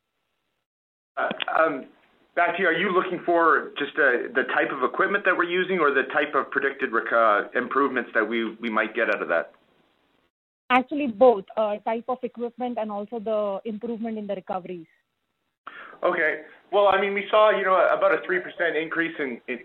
Bhakti, 2.36 2.64
are 2.64 2.72
you 2.72 2.92
looking 2.92 3.20
for 3.26 3.72
just 3.78 3.92
uh, 3.98 4.30
the 4.34 4.44
type 4.54 4.70
of 4.72 4.84
equipment 4.84 5.24
that 5.24 5.36
we're 5.36 5.50
using 5.50 5.80
or 5.80 5.90
the 5.90 6.04
type 6.12 6.34
of 6.34 6.50
predicted 6.50 6.92
rec- 6.92 7.12
uh, 7.12 7.48
improvements 7.58 8.10
that 8.14 8.26
we 8.26 8.56
we 8.60 8.70
might 8.70 8.94
get 8.94 9.08
out 9.08 9.20
of 9.20 9.28
that? 9.28 9.52
Actually, 10.70 11.08
both, 11.08 11.44
uh, 11.56 11.76
type 11.78 12.04
of 12.08 12.18
equipment 12.22 12.78
and 12.80 12.92
also 12.92 13.18
the 13.18 13.58
improvement 13.68 14.16
in 14.16 14.26
the 14.28 14.34
recoveries. 14.34 14.86
Okay. 16.04 16.42
Well, 16.72 16.86
I 16.86 17.00
mean, 17.00 17.12
we 17.12 17.24
saw, 17.28 17.50
you 17.50 17.64
know, 17.64 17.74
about 17.74 18.14
a 18.14 18.18
3% 18.18 18.80
increase 18.80 19.14
in 19.18 19.40
in 19.48 19.58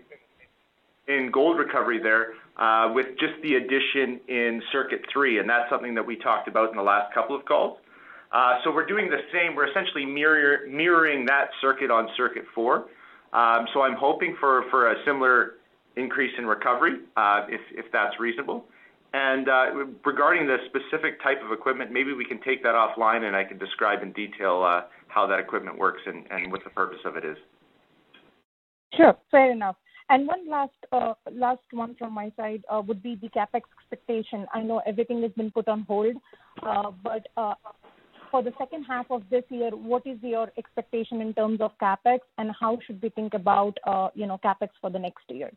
in 1.08 1.30
gold 1.30 1.56
recovery 1.56 2.00
there, 2.02 2.34
uh, 2.58 2.92
with 2.92 3.06
just 3.20 3.34
the 3.44 3.54
addition 3.54 4.20
in 4.26 4.60
circuit 4.72 5.02
three, 5.12 5.38
and 5.38 5.48
that's 5.48 5.70
something 5.70 5.94
that 5.94 6.04
we 6.04 6.16
talked 6.16 6.48
about 6.48 6.70
in 6.70 6.76
the 6.76 6.82
last 6.82 7.14
couple 7.14 7.36
of 7.36 7.44
calls. 7.44 7.78
Uh, 8.32 8.58
So 8.64 8.72
we're 8.72 8.86
doing 8.86 9.08
the 9.08 9.22
same. 9.32 9.54
We're 9.54 9.68
essentially 9.68 10.04
mirror 10.04 10.66
mirroring 10.68 11.26
that 11.26 11.50
circuit 11.60 11.90
on 11.90 12.08
circuit 12.16 12.44
four. 12.54 12.86
Um, 13.32 13.66
So 13.72 13.82
I'm 13.82 13.96
hoping 13.96 14.36
for 14.40 14.64
for 14.70 14.90
a 14.92 15.04
similar 15.04 15.54
increase 15.96 16.32
in 16.38 16.46
recovery, 16.46 17.00
uh, 17.16 17.46
if 17.48 17.60
if 17.72 17.90
that's 17.92 18.18
reasonable. 18.20 18.64
And 19.12 19.48
uh, 19.48 19.64
regarding 20.04 20.46
the 20.46 20.58
specific 20.66 21.22
type 21.22 21.38
of 21.42 21.50
equipment, 21.52 21.90
maybe 21.90 22.12
we 22.12 22.24
can 22.24 22.40
take 22.42 22.62
that 22.64 22.74
offline, 22.74 23.22
and 23.22 23.34
I 23.34 23.44
can 23.44 23.56
describe 23.56 24.02
in 24.02 24.12
detail 24.12 24.62
uh, 24.62 24.82
how 25.08 25.26
that 25.26 25.38
equipment 25.40 25.78
works 25.78 26.02
and 26.06 26.26
and 26.30 26.52
what 26.52 26.62
the 26.64 26.70
purpose 26.70 26.98
of 27.04 27.16
it 27.16 27.24
is. 27.24 27.38
Sure, 28.94 29.16
fair 29.30 29.50
enough. 29.52 29.76
And 30.08 30.26
one 30.26 30.48
last 30.48 30.72
uh, 30.92 31.14
last 31.32 31.62
one 31.72 31.96
from 31.96 32.12
my 32.12 32.30
side 32.36 32.62
uh, 32.70 32.82
would 32.86 33.02
be 33.02 33.16
the 33.16 33.28
CapEx 33.28 33.62
expectation. 33.80 34.46
I 34.52 34.62
know 34.62 34.80
everything 34.86 35.22
has 35.22 35.32
been 35.32 35.50
put 35.50 35.66
on 35.66 35.82
hold, 35.88 36.16
uh, 36.62 36.90
but 37.02 37.26
uh, 37.36 37.54
for 38.36 38.42
the 38.42 38.52
second 38.58 38.84
half 38.84 39.06
of 39.10 39.22
this 39.30 39.44
year, 39.48 39.70
what 39.70 40.06
is 40.06 40.18
your 40.20 40.52
expectation 40.58 41.22
in 41.22 41.32
terms 41.32 41.58
of 41.62 41.70
CapEx, 41.80 42.18
and 42.36 42.50
how 42.60 42.78
should 42.86 43.00
we 43.02 43.08
think 43.08 43.32
about, 43.32 43.78
uh, 43.86 44.08
you 44.14 44.26
know, 44.26 44.38
CapEx 44.44 44.68
for 44.78 44.90
the 44.90 44.98
next 44.98 45.24
year? 45.30 45.50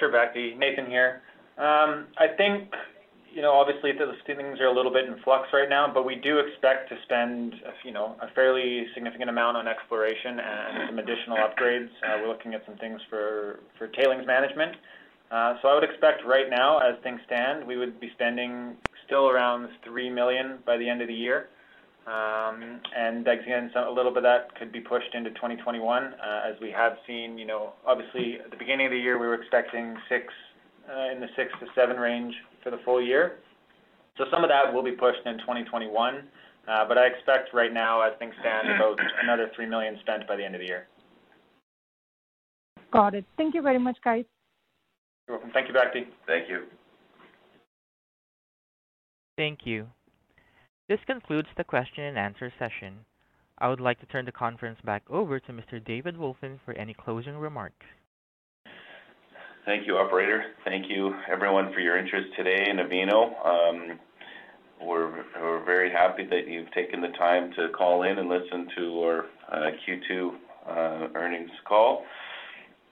Sure, 0.00 0.10
Bhakti. 0.10 0.56
Nathan 0.58 0.86
here. 0.86 1.22
Um, 1.58 2.08
I 2.18 2.26
think, 2.36 2.70
you 3.32 3.40
know, 3.40 3.52
obviously 3.52 3.92
things 4.26 4.58
are 4.58 4.66
a 4.66 4.74
little 4.74 4.92
bit 4.92 5.04
in 5.04 5.14
flux 5.22 5.46
right 5.52 5.68
now, 5.68 5.86
but 5.94 6.04
we 6.04 6.16
do 6.16 6.40
expect 6.40 6.88
to 6.88 6.96
spend, 7.04 7.54
you 7.84 7.92
know, 7.92 8.16
a 8.20 8.34
fairly 8.34 8.86
significant 8.92 9.30
amount 9.30 9.56
on 9.56 9.68
exploration 9.68 10.40
and 10.40 10.88
some 10.88 10.98
additional 10.98 11.36
upgrades. 11.36 11.90
Uh, 12.02 12.18
we're 12.20 12.28
looking 12.28 12.52
at 12.52 12.62
some 12.66 12.78
things 12.78 13.00
for, 13.08 13.60
for 13.78 13.86
tailings 13.86 14.26
management. 14.26 14.74
Uh, 15.30 15.54
so 15.62 15.68
I 15.68 15.74
would 15.74 15.84
expect 15.84 16.26
right 16.26 16.50
now, 16.50 16.78
as 16.78 17.00
things 17.04 17.20
stand, 17.26 17.64
we 17.64 17.76
would 17.76 18.00
be 18.00 18.10
spending 18.14 18.74
still 19.06 19.28
around 19.30 19.68
three 19.84 20.10
million 20.10 20.58
by 20.66 20.76
the 20.76 20.88
end 20.88 21.00
of 21.00 21.06
the 21.06 21.14
year. 21.14 21.46
Um, 22.10 22.80
and 22.96 23.28
again, 23.28 23.70
so 23.72 23.88
a 23.88 23.94
little 23.94 24.10
bit 24.10 24.18
of 24.18 24.22
that 24.24 24.58
could 24.58 24.72
be 24.72 24.80
pushed 24.80 25.14
into 25.14 25.30
2021, 25.30 26.02
uh, 26.02 26.42
as 26.44 26.60
we 26.60 26.70
have 26.72 26.94
seen, 27.06 27.38
you 27.38 27.46
know, 27.46 27.74
obviously 27.86 28.38
at 28.44 28.50
the 28.50 28.56
beginning 28.56 28.86
of 28.86 28.92
the 28.92 28.98
year, 28.98 29.16
we 29.16 29.28
were 29.28 29.34
expecting 29.34 29.96
six, 30.08 30.26
uh, 30.90 31.12
in 31.14 31.20
the 31.20 31.28
six 31.36 31.52
to 31.60 31.66
seven 31.76 31.98
range 31.98 32.34
for 32.64 32.70
the 32.70 32.78
full 32.84 33.00
year. 33.00 33.38
So 34.18 34.24
some 34.32 34.42
of 34.42 34.50
that 34.50 34.74
will 34.74 34.82
be 34.82 34.90
pushed 34.90 35.24
in 35.24 35.38
2021, 35.38 36.26
uh, 36.66 36.88
but 36.88 36.98
I 36.98 37.06
expect 37.06 37.54
right 37.54 37.72
now, 37.72 38.02
as 38.02 38.12
things 38.18 38.34
stand, 38.40 38.68
about 38.74 38.98
another 39.22 39.48
three 39.54 39.66
million 39.66 39.96
spent 40.00 40.26
by 40.26 40.34
the 40.34 40.44
end 40.44 40.56
of 40.56 40.60
the 40.60 40.66
year. 40.66 40.88
Got 42.92 43.14
it. 43.14 43.24
Thank 43.36 43.54
you 43.54 43.62
very 43.62 43.78
much, 43.78 43.98
guys. 44.02 44.24
You're 45.28 45.36
welcome. 45.36 45.52
Thank 45.52 45.68
you, 45.68 45.74
Bhakti. 45.74 46.08
Thank 46.26 46.48
you. 46.48 46.64
Thank 49.36 49.60
you. 49.64 49.86
This 50.90 50.98
concludes 51.06 51.46
the 51.56 51.62
question 51.62 52.02
and 52.02 52.18
answer 52.18 52.52
session. 52.58 53.04
I 53.58 53.68
would 53.68 53.78
like 53.78 54.00
to 54.00 54.06
turn 54.06 54.24
the 54.24 54.32
conference 54.32 54.80
back 54.84 55.04
over 55.08 55.38
to 55.38 55.52
Mr. 55.52 55.78
David 55.84 56.16
Wolfin 56.16 56.58
for 56.64 56.74
any 56.74 56.94
closing 56.94 57.36
remarks. 57.36 57.86
Thank 59.64 59.86
you, 59.86 59.98
operator. 59.98 60.42
Thank 60.64 60.86
you, 60.90 61.14
everyone, 61.30 61.72
for 61.72 61.78
your 61.78 61.96
interest 61.96 62.30
today 62.36 62.66
in 62.68 62.78
Avino. 62.78 63.46
Um, 63.46 64.00
we're, 64.84 65.24
we're 65.40 65.64
very 65.64 65.92
happy 65.92 66.24
that 66.24 66.48
you've 66.48 66.72
taken 66.72 67.00
the 67.00 67.14
time 67.16 67.52
to 67.54 67.68
call 67.68 68.02
in 68.02 68.18
and 68.18 68.28
listen 68.28 68.66
to 68.76 69.02
our 69.04 69.26
uh, 69.52 69.70
Q2 69.86 70.30
uh, 70.68 71.08
earnings 71.14 71.52
call. 71.68 72.02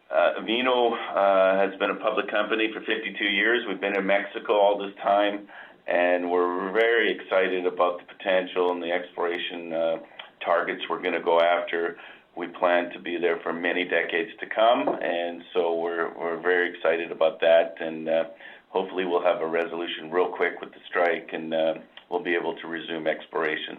Uh, 0.08 0.40
Avino 0.40 0.92
uh, 0.92 1.68
has 1.68 1.76
been 1.80 1.90
a 1.90 1.96
public 1.96 2.30
company 2.30 2.70
for 2.72 2.78
52 2.80 3.24
years. 3.24 3.64
We've 3.68 3.80
been 3.80 3.96
in 3.96 4.06
Mexico 4.06 4.52
all 4.52 4.78
this 4.78 4.94
time, 5.02 5.48
and 5.88 6.30
we're 6.30 6.70
very 6.72 7.10
excited 7.10 7.66
about 7.66 7.98
the 7.98 8.14
potential 8.14 8.72
and 8.72 8.82
the 8.82 8.90
exploration 8.92 9.72
uh, 9.72 9.96
targets 10.44 10.82
we're 10.88 11.00
going 11.00 11.14
to 11.14 11.22
go 11.22 11.40
after. 11.40 11.96
We 12.36 12.46
plan 12.46 12.90
to 12.92 13.00
be 13.00 13.16
there 13.18 13.40
for 13.42 13.52
many 13.52 13.84
decades 13.84 14.30
to 14.40 14.46
come, 14.46 14.86
and 14.88 15.42
so 15.54 15.74
we're 15.74 16.16
we're 16.16 16.40
very 16.40 16.70
excited 16.70 17.10
about 17.10 17.40
that. 17.40 17.74
And 17.80 18.08
uh, 18.08 18.24
hopefully, 18.68 19.06
we'll 19.06 19.22
have 19.22 19.40
a 19.40 19.46
resolution 19.46 20.10
real 20.10 20.28
quick 20.28 20.60
with 20.60 20.70
the 20.70 20.80
strike, 20.88 21.30
and 21.32 21.52
uh, 21.52 21.74
we'll 22.10 22.22
be 22.22 22.36
able 22.40 22.54
to 22.56 22.68
resume 22.68 23.06
exploration. 23.08 23.78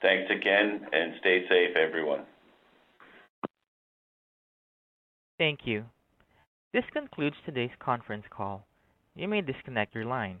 Thanks 0.00 0.30
again, 0.30 0.86
and 0.92 1.14
stay 1.20 1.44
safe, 1.48 1.76
everyone. 1.76 2.22
Thank 5.38 5.60
you. 5.64 5.84
This 6.72 6.84
concludes 6.92 7.36
today's 7.44 7.70
conference 7.80 8.24
call. 8.30 8.64
You 9.14 9.28
may 9.28 9.40
disconnect 9.40 9.94
your 9.94 10.04
lines. 10.04 10.40